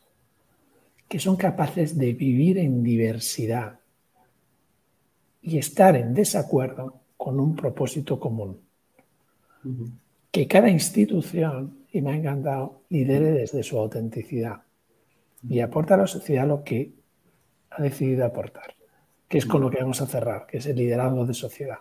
que 1.08 1.20
son 1.20 1.36
capaces 1.36 1.98
de 1.98 2.14
vivir 2.14 2.58
en 2.58 2.84
diversidad 2.84 3.80
y 5.42 5.58
estar 5.58 5.96
en 5.96 6.14
desacuerdo 6.14 7.02
con 7.18 7.40
un 7.40 7.56
propósito 7.56 8.20
común. 8.20 8.60
Que 10.32 10.48
cada 10.48 10.70
institución, 10.70 11.86
y 11.92 12.02
me 12.02 12.12
ha 12.12 12.16
encantado, 12.16 12.82
lidere 12.90 13.32
desde 13.32 13.64
su 13.64 13.78
autenticidad 13.78 14.62
y 15.48 15.60
aporta 15.60 15.96
a 15.96 15.98
la 15.98 16.08
sociedad 16.08 16.48
lo 16.48 16.64
que 16.64 16.94
ha 17.72 17.82
decidido 17.82 18.26
aportar, 18.26 18.76
que 19.28 19.38
es 19.38 19.46
con 19.46 19.62
lo 19.62 19.70
que 19.70 19.82
vamos 19.82 20.02
a 20.02 20.08
cerrar, 20.08 20.46
que 20.48 20.58
es 20.58 20.66
el 20.66 20.78
liderazgo 20.78 21.26
de 21.26 21.34
sociedad. 21.34 21.80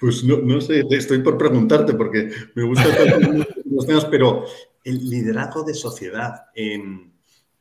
Pues 0.00 0.24
no, 0.24 0.60
sé, 0.60 0.84
estoy 0.90 1.22
por 1.22 1.38
preguntarte 1.38 1.94
porque 1.94 2.30
me 2.54 2.64
gusta 2.64 2.84
los 3.64 3.86
temas, 3.86 4.04
pero 4.06 4.44
el 4.84 5.08
liderazgo 5.08 5.62
de 5.62 5.74
sociedad, 5.74 6.46
em, 6.54 7.10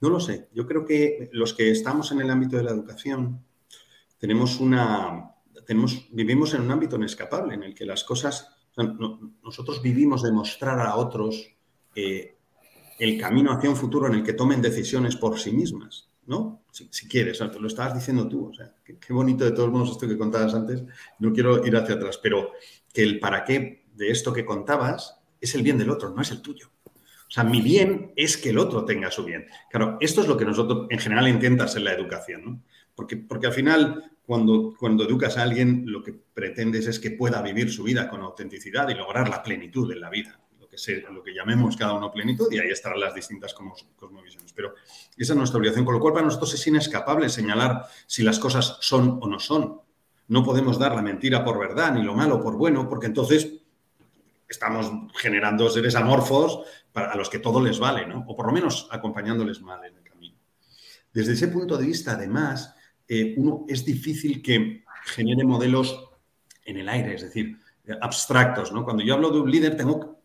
no 0.02 0.10
lo 0.10 0.19
sé. 0.19 0.50
Yo 0.54 0.67
creo 0.67 0.86
que 0.86 1.30
los 1.34 1.54
que 1.54 1.71
estamos 1.71 2.12
en 2.12 2.21
el 2.21 2.30
ámbito 2.30 2.58
de 2.58 2.63
la 2.63 2.71
educación 2.71 3.43
tenemos 4.17 4.60
una, 4.60 5.32
vivimos 6.12 6.53
en 6.53 6.62
un 6.62 6.71
ámbito 6.71 6.95
inescapable 6.95 7.56
en 7.56 7.63
el 7.63 7.73
que 7.73 7.86
las 7.86 8.03
cosas, 8.03 8.49
nosotros 9.43 9.82
vivimos 9.82 10.23
de 10.23 10.32
mostrar 10.32 10.80
a 10.80 10.95
otros 10.95 11.56
eh, 11.95 12.38
el 12.99 13.19
camino 13.19 13.51
hacia 13.51 13.69
un 13.69 13.75
futuro 13.75 14.08
en 14.08 14.15
el 14.15 14.23
que 14.23 14.34
tomen 14.34 14.62
decisiones 14.62 15.15
por 15.15 15.39
sí 15.39 15.51
mismas. 15.51 16.10
¿no? 16.27 16.63
Si, 16.71 17.08
quieres, 17.08 17.39
te 17.39 17.60
lo 17.60 17.67
estabas 17.67 17.95
diciendo 17.95 18.27
tú, 18.27 18.47
o 18.47 18.51
qué, 18.84 19.13
bonito 19.13 19.45
de 19.45 19.51
todos 19.51 19.71
modos 19.71 19.91
esto 19.91 20.08
que 20.08 20.17
contabas 20.17 20.53
antes, 20.53 20.84
no 21.19 21.34
quiero 21.34 21.65
ir 21.65 21.75
hacia 21.75 21.95
atrás, 21.95 22.19
pero 22.21 22.51
que 22.93 23.01
el 23.01 23.19
para 23.19 23.43
qué 23.43 23.86
de 23.95 24.12
esto 24.12 24.34
que 24.34 24.45
contabas 24.45 25.19
es 25.39 25.56
el 25.56 25.63
bien 25.63 25.77
del 25.77 25.89
otro, 25.89 26.10
no 26.10 26.21
es 26.21 26.32
el 26.32 26.41
tuyo. 26.41 26.69
O 26.86 27.32
sea, 27.32 27.43
mi 27.43 27.62
bien 27.62 28.13
es 28.15 28.38
que 28.38 28.49
el 28.49 28.58
otro 28.58 28.86
tenga 28.86 29.10
su 29.10 29.23
bien. 29.23 29.47
Claro, 29.69 29.97
esto 29.99 30.21
es 30.21 30.27
lo 30.27 30.38
que 30.38 30.45
nosotros 30.45 30.88
en 30.89 30.99
general 30.99 31.27
intentas 31.27 31.75
en 31.75 31.84
la 31.84 31.93
educación, 31.93 32.45
¿no? 32.45 32.62
Porque, 32.95 33.17
porque 33.17 33.47
al 33.47 33.53
final, 33.53 34.16
cuando, 34.27 34.75
educas 35.03 35.37
a 35.37 35.43
alguien, 35.43 35.85
lo 35.87 36.03
que 36.03 36.13
pretendes 36.13 36.85
es 36.85 36.99
que 36.99 37.11
pueda 37.11 37.41
vivir 37.41 37.71
su 37.71 37.83
vida 37.83 38.07
con 38.09 38.21
autenticidad 38.21 38.87
y 38.89 38.93
lograr 38.93 39.29
la 39.29 39.41
plenitud 39.41 39.91
en 39.91 40.01
la 40.01 40.09
vida 40.09 40.39
que, 40.69 40.77
sea, 40.77 41.09
lo 41.09 41.23
que 41.23 41.33
llamemos 41.33 41.75
cada 41.75 41.93
uno 41.93 42.11
plenitud 42.11 42.51
y 42.51 42.59
ahí 42.59 42.69
estarán 42.69 42.99
las 42.99 43.13
distintas 43.13 43.53
cosmovisiones. 43.53 44.53
Pero 44.53 44.73
esa 45.17 45.33
es 45.33 45.37
nuestra 45.37 45.57
obligación, 45.57 45.85
con 45.85 45.95
lo 45.95 45.99
cual 45.99 46.13
para 46.13 46.25
nosotros 46.25 46.53
es 46.53 46.67
inescapable 46.67 47.29
señalar 47.29 47.87
si 48.05 48.23
las 48.23 48.39
cosas 48.39 48.77
son 48.81 49.19
o 49.21 49.27
no 49.27 49.39
son. 49.39 49.81
No 50.27 50.43
podemos 50.43 50.77
dar 50.77 50.93
la 50.93 51.01
mentira 51.01 51.43
por 51.43 51.57
verdad 51.57 51.93
ni 51.93 52.03
lo 52.03 52.13
malo 52.13 52.41
por 52.41 52.55
bueno, 52.57 52.87
porque 52.89 53.07
entonces 53.07 53.49
estamos 54.47 54.91
generando 55.15 55.69
seres 55.69 55.95
amorfos 55.95 56.61
a 56.93 57.15
los 57.15 57.29
que 57.29 57.39
todo 57.39 57.61
les 57.61 57.79
vale, 57.79 58.05
¿no? 58.05 58.25
O 58.27 58.35
por 58.35 58.47
lo 58.47 58.51
menos 58.51 58.87
acompañándoles 58.91 59.61
mal 59.61 59.83
en 59.85 59.95
el 59.95 60.03
camino. 60.03 60.37
Desde 61.13 61.33
ese 61.33 61.47
punto 61.47 61.77
de 61.77 61.85
vista, 61.85 62.13
además, 62.13 62.75
eh, 63.08 63.34
uno 63.38 63.65
es 63.67 63.86
difícil 63.86 64.41
que 64.41 64.84
genere 65.06 65.43
modelos 65.43 66.10
en 66.65 66.78
el 66.78 66.89
aire, 66.89 67.15
es 67.15 67.22
decir, 67.22 67.58
abstractos, 68.02 68.72
¿no? 68.72 68.84
Cuando 68.84 69.04
yo 69.04 69.13
hablo 69.13 69.30
de 69.32 69.39
un 69.39 69.50
líder, 69.50 69.78
tengo, 69.78 70.22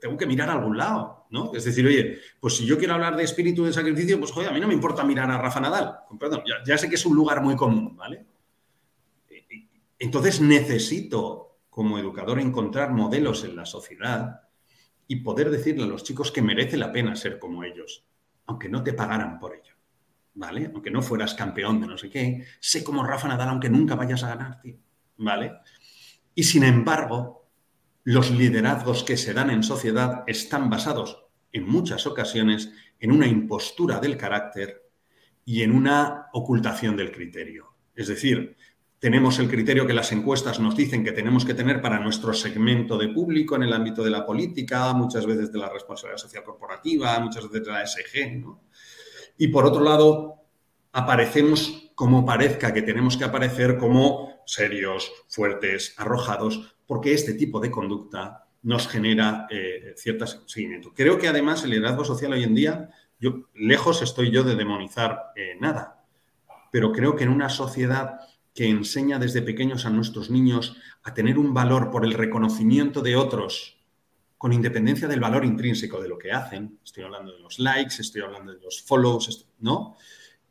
tengo 0.00 0.16
que 0.16 0.26
mirar 0.26 0.50
a 0.50 0.52
algún 0.52 0.76
lado, 0.76 1.26
¿no? 1.30 1.52
Es 1.54 1.64
decir, 1.64 1.86
oye, 1.86 2.18
pues 2.38 2.56
si 2.56 2.66
yo 2.66 2.76
quiero 2.76 2.94
hablar 2.94 3.16
de 3.16 3.24
espíritu 3.24 3.64
de 3.64 3.72
sacrificio, 3.72 4.18
pues 4.18 4.32
joder, 4.32 4.50
a 4.50 4.52
mí 4.52 4.60
no 4.60 4.68
me 4.68 4.74
importa 4.74 5.04
mirar 5.04 5.30
a 5.30 5.38
Rafa 5.38 5.60
Nadal, 5.60 5.96
perdón, 6.18 6.42
ya 6.66 6.76
sé 6.76 6.88
que 6.88 6.96
es 6.96 7.06
un 7.06 7.16
lugar 7.16 7.42
muy 7.42 7.56
común, 7.56 7.96
¿vale? 7.96 8.26
Entonces 9.98 10.40
necesito, 10.40 11.58
como 11.70 11.98
educador, 11.98 12.38
encontrar 12.38 12.92
modelos 12.92 13.44
en 13.44 13.56
la 13.56 13.64
sociedad 13.64 14.42
y 15.08 15.16
poder 15.16 15.50
decirle 15.50 15.84
a 15.84 15.86
los 15.86 16.04
chicos 16.04 16.30
que 16.30 16.42
merece 16.42 16.76
la 16.76 16.92
pena 16.92 17.16
ser 17.16 17.38
como 17.38 17.64
ellos, 17.64 18.04
aunque 18.46 18.68
no 18.68 18.82
te 18.82 18.92
pagaran 18.92 19.38
por 19.38 19.54
ello. 19.54 19.75
¿Vale? 20.36 20.70
Aunque 20.72 20.90
no 20.90 21.02
fueras 21.02 21.34
campeón 21.34 21.80
de 21.80 21.86
no 21.86 21.98
sé 21.98 22.10
qué, 22.10 22.44
sé 22.60 22.84
como 22.84 23.02
Rafa 23.02 23.26
Nadal, 23.26 23.48
aunque 23.48 23.70
nunca 23.70 23.94
vayas 23.94 24.22
a 24.22 24.28
ganar, 24.28 24.60
tío. 24.60 24.76
¿Vale? 25.16 25.52
Y 26.34 26.44
sin 26.44 26.62
embargo, 26.62 27.48
los 28.04 28.30
liderazgos 28.30 29.02
que 29.02 29.16
se 29.16 29.32
dan 29.32 29.50
en 29.50 29.62
sociedad 29.62 30.24
están 30.26 30.68
basados 30.68 31.24
en 31.52 31.66
muchas 31.66 32.06
ocasiones 32.06 32.70
en 33.00 33.12
una 33.12 33.26
impostura 33.26 33.98
del 33.98 34.16
carácter 34.16 34.90
y 35.44 35.62
en 35.62 35.72
una 35.72 36.26
ocultación 36.32 36.96
del 36.96 37.12
criterio. 37.12 37.74
Es 37.94 38.08
decir, 38.08 38.56
tenemos 38.98 39.38
el 39.38 39.48
criterio 39.48 39.86
que 39.86 39.94
las 39.94 40.12
encuestas 40.12 40.60
nos 40.60 40.76
dicen 40.76 41.04
que 41.04 41.12
tenemos 41.12 41.44
que 41.44 41.54
tener 41.54 41.80
para 41.80 41.98
nuestro 41.98 42.32
segmento 42.32 42.98
de 42.98 43.08
público 43.08 43.56
en 43.56 43.62
el 43.62 43.72
ámbito 43.72 44.02
de 44.02 44.10
la 44.10 44.26
política, 44.26 44.92
muchas 44.92 45.24
veces 45.24 45.50
de 45.52 45.58
la 45.58 45.70
responsabilidad 45.70 46.20
social 46.20 46.44
corporativa, 46.44 47.18
muchas 47.20 47.44
veces 47.44 47.66
de 47.66 47.72
la 47.72 47.86
SG. 47.86 48.44
Y 49.38 49.48
por 49.48 49.66
otro 49.66 49.82
lado, 49.82 50.42
aparecemos 50.92 51.90
como 51.94 52.24
parezca 52.24 52.72
que 52.72 52.82
tenemos 52.82 53.16
que 53.16 53.24
aparecer 53.24 53.78
como 53.78 54.36
serios, 54.46 55.12
fuertes, 55.28 55.94
arrojados, 55.96 56.76
porque 56.86 57.12
este 57.12 57.34
tipo 57.34 57.58
de 57.60 57.70
conducta 57.70 58.46
nos 58.62 58.88
genera 58.88 59.46
eh, 59.50 59.94
ciertas 59.96 60.42
seguimiento. 60.46 60.92
Creo 60.94 61.18
que 61.18 61.28
además 61.28 61.64
el 61.64 61.70
liderazgo 61.70 62.04
social 62.04 62.32
hoy 62.32 62.44
en 62.44 62.54
día, 62.54 62.90
yo 63.18 63.48
lejos 63.54 64.02
estoy 64.02 64.30
yo 64.30 64.42
de 64.42 64.56
demonizar 64.56 65.32
eh, 65.36 65.56
nada, 65.60 66.04
pero 66.70 66.92
creo 66.92 67.16
que 67.16 67.24
en 67.24 67.30
una 67.30 67.48
sociedad 67.48 68.20
que 68.54 68.68
enseña 68.68 69.18
desde 69.18 69.42
pequeños 69.42 69.86
a 69.86 69.90
nuestros 69.90 70.30
niños 70.30 70.76
a 71.02 71.14
tener 71.14 71.38
un 71.38 71.54
valor 71.54 71.90
por 71.90 72.04
el 72.04 72.14
reconocimiento 72.14 73.02
de 73.02 73.16
otros, 73.16 73.75
con 74.38 74.52
independencia 74.52 75.08
del 75.08 75.20
valor 75.20 75.44
intrínseco 75.44 76.00
de 76.00 76.08
lo 76.08 76.18
que 76.18 76.32
hacen. 76.32 76.78
Estoy 76.84 77.04
hablando 77.04 77.32
de 77.32 77.40
los 77.40 77.58
likes, 77.58 77.96
estoy 78.00 78.22
hablando 78.22 78.52
de 78.52 78.60
los 78.60 78.82
follows, 78.82 79.46
¿no? 79.60 79.96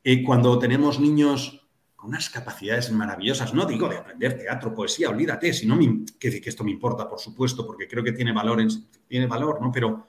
Y 0.03 0.23
cuando 0.23 0.57
tenemos 0.59 0.99
niños 0.99 1.61
con 1.95 2.09
unas 2.09 2.29
capacidades 2.29 2.91
maravillosas, 2.91 3.53
no 3.53 3.65
digo 3.65 3.87
de 3.89 3.97
aprender 3.97 4.37
teatro, 4.37 4.73
poesía, 4.73 5.09
olvídate, 5.09 5.53
sino 5.53 5.77
que, 6.19 6.41
que 6.41 6.49
esto 6.49 6.63
me 6.63 6.71
importa, 6.71 7.09
por 7.09 7.19
supuesto, 7.19 7.65
porque 7.65 7.87
creo 7.87 8.03
que 8.03 8.11
tiene 8.11 8.31
valor, 8.31 8.59
tiene 9.07 9.27
valor, 9.27 9.61
¿no? 9.61 9.71
Pero 9.71 10.05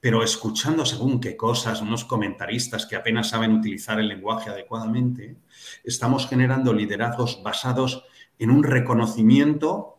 pero 0.00 0.22
escuchando 0.22 0.84
según 0.84 1.20
qué 1.20 1.36
cosas, 1.36 1.80
unos 1.80 2.04
comentaristas 2.04 2.86
que 2.86 2.96
apenas 2.96 3.30
saben 3.30 3.52
utilizar 3.52 3.98
el 3.98 4.08
lenguaje 4.08 4.50
adecuadamente, 4.50 5.36
estamos 5.82 6.28
generando 6.28 6.72
liderazgos 6.72 7.42
basados 7.42 8.04
en 8.38 8.50
un 8.50 8.62
reconocimiento 8.62 9.95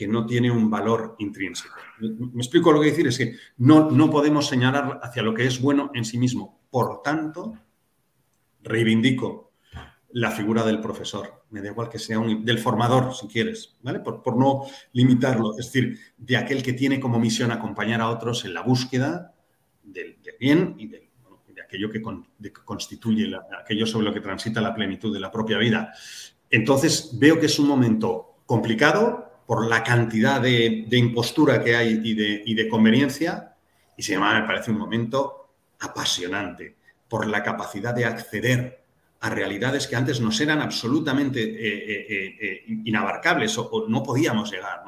que 0.00 0.08
no 0.08 0.24
tiene 0.24 0.50
un 0.50 0.70
valor 0.70 1.14
intrínseco. 1.18 1.74
Me 1.98 2.40
explico 2.40 2.72
lo 2.72 2.80
que 2.80 2.86
decir, 2.86 3.06
es 3.06 3.18
que 3.18 3.36
no, 3.58 3.90
no 3.90 4.08
podemos 4.08 4.46
señalar 4.46 4.98
hacia 5.02 5.22
lo 5.22 5.34
que 5.34 5.44
es 5.44 5.60
bueno 5.60 5.90
en 5.92 6.06
sí 6.06 6.16
mismo. 6.16 6.62
Por 6.70 7.02
tanto, 7.02 7.52
reivindico 8.62 9.52
la 10.12 10.30
figura 10.30 10.64
del 10.64 10.80
profesor, 10.80 11.44
me 11.50 11.60
da 11.60 11.68
igual 11.68 11.90
que 11.90 11.98
sea 11.98 12.18
un, 12.18 12.46
del 12.46 12.58
formador, 12.58 13.14
si 13.14 13.28
quieres, 13.28 13.76
¿vale? 13.82 14.00
Por, 14.00 14.22
por 14.22 14.38
no 14.38 14.62
limitarlo, 14.94 15.50
es 15.58 15.66
decir, 15.66 15.98
de 16.16 16.38
aquel 16.38 16.62
que 16.62 16.72
tiene 16.72 16.98
como 16.98 17.20
misión 17.20 17.50
acompañar 17.50 18.00
a 18.00 18.08
otros 18.08 18.46
en 18.46 18.54
la 18.54 18.62
búsqueda 18.62 19.34
del, 19.82 20.16
bien 20.40 20.76
y 20.78 20.86
de 20.86 21.10
aquello 21.62 21.90
que, 21.90 22.00
constituye 22.64 23.30
aquello 23.62 23.84
sobre 23.84 24.06
lo 24.06 24.14
que 24.14 24.20
transita 24.20 24.62
la 24.62 24.74
plenitud 24.74 25.12
de 25.12 25.20
la 25.20 25.30
propia 25.30 25.58
vida. 25.58 25.92
Entonces 26.48 27.10
veo 27.18 27.38
que 27.38 27.46
es 27.46 27.58
un 27.58 27.68
momento 27.68 28.40
complicado 28.46 29.29
por 29.50 29.66
la 29.66 29.82
cantidad 29.82 30.40
de, 30.40 30.86
impostura 30.92 31.60
que 31.60 31.74
hay 31.74 32.00
y 32.04 32.54
de, 32.54 32.68
conveniencia 32.68 33.56
y 33.96 34.02
sin 34.04 34.14
embargo 34.14 34.42
me 34.42 34.46
parece 34.46 34.70
un 34.70 34.78
momento 34.78 35.48
apasionante 35.80 36.76
por 37.08 37.26
la 37.26 37.42
capacidad 37.42 37.92
de 37.92 38.04
acceder 38.04 38.84
a 39.18 39.28
realidades 39.28 39.88
que 39.88 39.96
antes 39.96 40.20
nos 40.20 40.40
eran 40.40 40.60
absolutamente 40.60 41.42
eh, 41.42 42.06
eh, 42.08 42.38
eh, 42.40 42.64
inabarcables 42.84 43.58
o, 43.58 43.86
no 43.88 44.04
podíamos 44.04 44.52
llegar. 44.52 44.84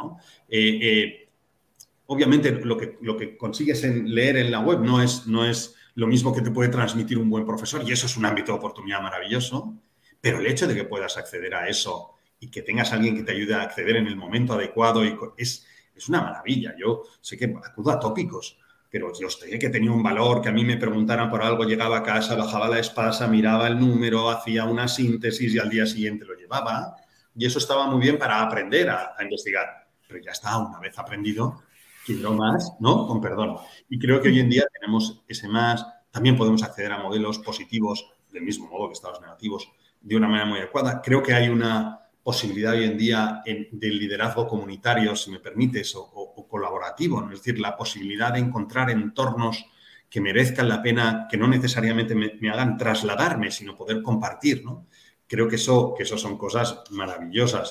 obviamente 2.06 2.52
lo 2.52 2.76
que, 2.76 2.98
lo 3.00 3.16
que 3.16 3.36
consigues 3.36 3.82
en 3.82 4.14
leer 4.14 4.36
en 4.36 4.52
la 4.52 4.60
web 4.60 4.78
no 4.78 5.02
es, 5.02 5.26
no 5.26 5.44
es 5.44 5.74
lo 5.96 6.06
mismo 6.06 6.32
que 6.32 6.40
te 6.40 6.52
puede 6.52 6.68
transmitir 6.68 7.18
un 7.18 7.28
buen 7.28 7.44
profesor 7.44 7.82
y 7.84 7.90
eso 7.90 8.06
es 8.06 8.16
un 8.16 8.26
ámbito 8.26 8.52
de 8.52 8.58
oportunidad 8.58 9.02
maravilloso, 9.02 9.74
pero 10.20 10.38
el 10.38 10.46
hecho 10.46 10.68
de 10.68 10.76
que 10.76 10.84
puedas 10.84 11.16
acceder 11.16 11.52
a 11.52 11.66
eso 11.66 12.14
y 12.42 12.48
que 12.48 12.62
tengas 12.62 12.90
a 12.90 12.96
alguien 12.96 13.14
que 13.14 13.22
te 13.22 13.30
ayude 13.30 13.54
a 13.54 13.62
acceder 13.62 13.96
en 13.96 14.08
el 14.08 14.16
momento 14.16 14.54
adecuado 14.54 15.04
y 15.04 15.16
es, 15.36 15.64
es 15.94 16.08
una 16.08 16.20
maravilla. 16.20 16.74
Yo 16.76 17.04
sé 17.20 17.38
que 17.38 17.44
acudo 17.44 17.92
a 17.92 18.00
tópicos, 18.00 18.58
pero 18.90 19.12
yo 19.16 19.30
sé 19.30 19.60
que 19.60 19.68
tenía 19.68 19.92
un 19.92 20.02
valor, 20.02 20.42
que 20.42 20.48
a 20.48 20.52
mí 20.52 20.64
me 20.64 20.76
preguntaran 20.76 21.30
por 21.30 21.40
algo, 21.40 21.62
llegaba 21.62 21.98
a 21.98 22.02
casa, 22.02 22.34
bajaba 22.34 22.68
la 22.68 22.80
espasa, 22.80 23.28
miraba 23.28 23.68
el 23.68 23.78
número, 23.78 24.28
hacía 24.28 24.64
una 24.64 24.88
síntesis 24.88 25.54
y 25.54 25.58
al 25.60 25.70
día 25.70 25.86
siguiente 25.86 26.24
lo 26.24 26.34
llevaba. 26.34 26.96
Y 27.36 27.46
eso 27.46 27.60
estaba 27.60 27.86
muy 27.86 28.00
bien 28.00 28.18
para 28.18 28.42
aprender 28.42 28.90
a, 28.90 29.14
a 29.16 29.22
investigar. 29.22 29.86
Pero 30.08 30.20
ya 30.20 30.32
está, 30.32 30.58
una 30.58 30.80
vez 30.80 30.98
aprendido, 30.98 31.62
quiero 32.04 32.32
más, 32.32 32.72
¿no? 32.80 33.06
Con 33.06 33.20
perdón. 33.20 33.56
Y 33.88 34.00
creo 34.00 34.20
que 34.20 34.30
hoy 34.30 34.40
en 34.40 34.50
día 34.50 34.64
tenemos 34.80 35.22
ese 35.28 35.46
más, 35.46 35.86
también 36.10 36.36
podemos 36.36 36.64
acceder 36.64 36.90
a 36.90 36.98
modelos 36.98 37.38
positivos, 37.38 38.04
del 38.32 38.42
mismo 38.42 38.68
modo 38.68 38.88
que 38.88 38.94
estados 38.94 39.20
negativos, 39.20 39.70
de 40.00 40.16
una 40.16 40.26
manera 40.26 40.46
muy 40.46 40.58
adecuada. 40.58 41.00
Creo 41.00 41.22
que 41.22 41.34
hay 41.34 41.48
una 41.48 42.01
posibilidad 42.22 42.74
hoy 42.74 42.84
en 42.84 42.96
día 42.96 43.42
del 43.44 43.98
liderazgo 43.98 44.46
comunitario, 44.46 45.16
si 45.16 45.30
me 45.30 45.40
permites, 45.40 45.94
o, 45.96 46.46
colaborativo, 46.48 47.22
es 47.24 47.30
decir, 47.30 47.58
la 47.58 47.76
posibilidad 47.76 48.32
de 48.32 48.40
encontrar 48.40 48.90
entornos 48.90 49.64
que 50.08 50.20
merezcan 50.20 50.68
la 50.68 50.82
pena, 50.82 51.26
que 51.30 51.38
no 51.38 51.48
necesariamente 51.48 52.14
me, 52.14 52.50
hagan 52.50 52.76
trasladarme, 52.76 53.50
sino 53.50 53.74
poder 53.74 54.02
compartir, 54.02 54.62
¿no? 54.64 54.86
Creo 55.26 55.48
que 55.48 55.56
eso, 55.56 55.94
que 55.96 56.02
eso 56.02 56.18
son 56.18 56.36
cosas 56.36 56.82
maravillosas. 56.90 57.70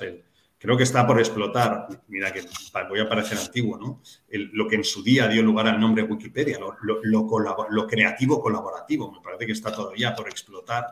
Creo 0.58 0.76
que 0.76 0.84
está 0.84 1.06
por 1.06 1.20
explotar. 1.20 1.88
Mira 2.08 2.34
que 2.34 2.44
voy 2.90 3.00
a 3.00 3.08
parecer 3.08 3.38
antiguo, 3.38 3.78
¿no? 3.78 4.02
lo 4.32 4.68
que 4.68 4.76
en 4.76 4.84
su 4.84 5.04
día 5.04 5.28
dio 5.28 5.44
lugar 5.44 5.68
al 5.68 5.80
nombre 5.80 6.04
Wikipedia, 6.04 6.60
lo, 6.60 7.88
creativo 7.88 8.42
colaborativo, 8.42 9.12
me 9.12 9.22
parece 9.22 9.46
que 9.46 9.52
está 9.52 9.72
todavía 9.72 10.16
por 10.16 10.28
explotar 10.28 10.88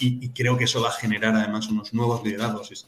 y, 0.00 0.28
creo 0.30 0.56
que 0.56 0.64
eso 0.64 0.82
va 0.82 0.88
a 0.88 0.92
generar 0.92 1.34
además 1.34 1.68
unos 1.68 1.92
nuevos 1.94 2.24
liderazgos. 2.24 2.86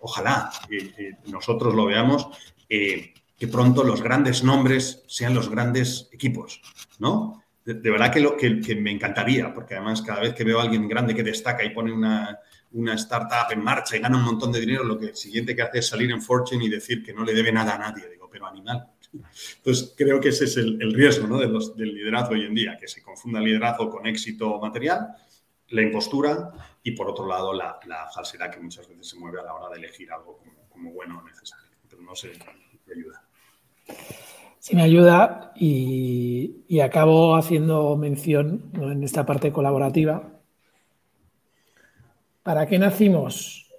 ojalá 0.00 0.50
eh, 0.70 0.92
eh, 0.98 1.12
nosotros 1.26 1.74
lo 1.74 1.86
veamos, 1.86 2.28
eh, 2.68 3.14
que 3.38 3.48
pronto 3.48 3.82
los 3.82 4.02
grandes 4.02 4.44
nombres 4.44 5.02
sean 5.06 5.34
los 5.34 5.48
grandes 5.48 6.08
equipos, 6.12 6.60
¿no? 6.98 7.42
De, 7.64 7.74
verdad 7.74 8.12
que, 8.12 8.18
lo, 8.18 8.36
que 8.36 8.74
me 8.74 8.90
encantaría, 8.90 9.54
porque 9.54 9.74
además 9.74 10.02
cada 10.02 10.20
vez 10.20 10.34
que 10.34 10.42
veo 10.42 10.58
a 10.58 10.62
alguien 10.62 10.88
grande 10.88 11.14
que 11.14 11.22
destaca 11.22 11.62
y 11.62 11.70
pone 11.70 11.92
una 11.92 12.40
una 12.72 12.94
startup 12.94 13.52
en 13.52 13.62
marcha 13.62 13.96
y 13.96 14.00
gana 14.00 14.16
un 14.16 14.24
montón 14.24 14.52
de 14.52 14.60
dinero, 14.60 14.84
lo 14.84 14.98
que 14.98 15.06
el 15.06 15.16
siguiente 15.16 15.54
que 15.54 15.62
hace 15.62 15.78
es 15.78 15.88
salir 15.88 16.10
en 16.10 16.22
Fortune 16.22 16.64
y 16.64 16.68
decir 16.68 17.02
que 17.02 17.12
no 17.12 17.24
le 17.24 17.34
debe 17.34 17.52
nada 17.52 17.74
a 17.74 17.78
nadie. 17.78 18.08
Digo, 18.08 18.28
pero 18.30 18.46
animal. 18.46 18.86
Entonces, 19.56 19.94
creo 19.96 20.20
que 20.20 20.30
ese 20.30 20.44
es 20.44 20.56
el, 20.56 20.92
riesgo 20.94 21.26
¿no? 21.26 21.38
de 21.38 21.46
los, 21.46 21.76
del 21.76 21.94
liderazgo 21.94 22.34
hoy 22.34 22.46
en 22.46 22.54
día, 22.54 22.78
que 22.80 22.88
se 22.88 23.02
confunda 23.02 23.40
el 23.40 23.44
liderazgo 23.44 23.90
con 23.90 24.06
éxito 24.06 24.58
material, 24.58 25.08
la 25.72 25.82
impostura 25.82 26.52
y, 26.82 26.92
por 26.92 27.08
otro 27.08 27.26
lado, 27.26 27.52
la, 27.52 27.78
falsedad 28.14 28.50
que 28.50 28.60
muchas 28.60 28.88
veces 28.88 29.08
se 29.08 29.18
mueve 29.18 29.40
a 29.40 29.44
la 29.44 29.54
hora 29.54 29.68
de 29.70 29.78
elegir 29.78 30.12
algo 30.12 30.40
como, 30.68 30.92
bueno 30.92 31.18
o 31.18 31.22
necesario. 31.22 31.70
Pero 31.88 32.02
no 32.02 32.14
sé, 32.14 32.32
me 32.86 32.94
ayuda. 32.94 33.24
Sí, 34.58 34.76
me 34.76 34.82
ayuda 34.82 35.52
y, 35.56 36.64
y 36.68 36.80
acabo 36.80 37.34
haciendo 37.36 37.96
mención 37.96 38.70
en 38.74 39.02
esta 39.02 39.26
parte 39.26 39.52
colaborativa 39.52 40.32
¿Para 42.42 42.66
qué 42.66 42.78
nacimos? 42.78 43.70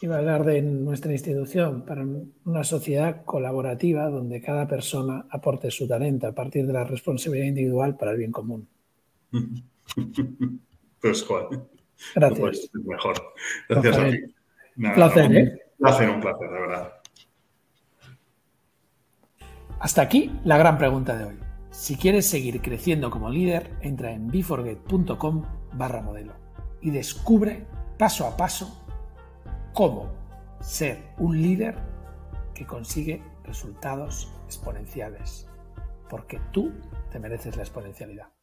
Iba 0.00 0.16
a 0.16 0.18
hablar 0.18 0.44
de 0.44 0.62
nuestra 0.62 1.10
institución 1.10 1.84
para 1.84 2.06
una 2.44 2.62
sociedad 2.62 3.24
colaborativa 3.24 4.08
donde 4.08 4.40
cada 4.40 4.68
persona 4.68 5.26
aporte 5.30 5.70
su 5.70 5.88
talento 5.88 6.28
a 6.28 6.32
partir 6.32 6.66
de 6.66 6.72
la 6.72 6.84
responsabilidad 6.84 7.48
individual 7.48 7.96
para 7.96 8.12
el 8.12 8.18
bien 8.18 8.30
común. 8.30 8.68
Pues 11.04 11.22
Juan. 11.22 11.68
Gracias. 12.14 12.70
mejor. 12.72 13.34
Gracias 13.68 13.98
a 13.98 14.10
ti. 14.10 14.18
Un 14.78 14.94
placer, 14.94 15.36
¿eh? 15.36 15.62
Un 15.78 15.84
placer, 15.84 16.08
un 16.08 16.20
placer, 16.22 16.48
de 16.48 16.60
verdad. 16.60 16.94
Hasta 19.80 20.00
aquí 20.00 20.32
la 20.44 20.56
gran 20.56 20.78
pregunta 20.78 21.14
de 21.14 21.24
hoy. 21.24 21.38
Si 21.70 21.96
quieres 21.96 22.26
seguir 22.26 22.62
creciendo 22.62 23.10
como 23.10 23.28
líder, 23.28 23.76
entra 23.82 24.12
en 24.12 24.28
beforget.com 24.28 25.44
barra 25.74 26.00
modelo 26.00 26.32
y 26.80 26.90
descubre 26.90 27.66
paso 27.98 28.26
a 28.26 28.38
paso 28.38 28.86
cómo 29.74 30.10
ser 30.62 31.02
un 31.18 31.42
líder 31.42 31.76
que 32.54 32.64
consigue 32.64 33.22
resultados 33.44 34.32
exponenciales. 34.46 35.50
Porque 36.08 36.40
tú 36.50 36.72
te 37.12 37.18
mereces 37.18 37.56
la 37.56 37.62
exponencialidad. 37.62 38.33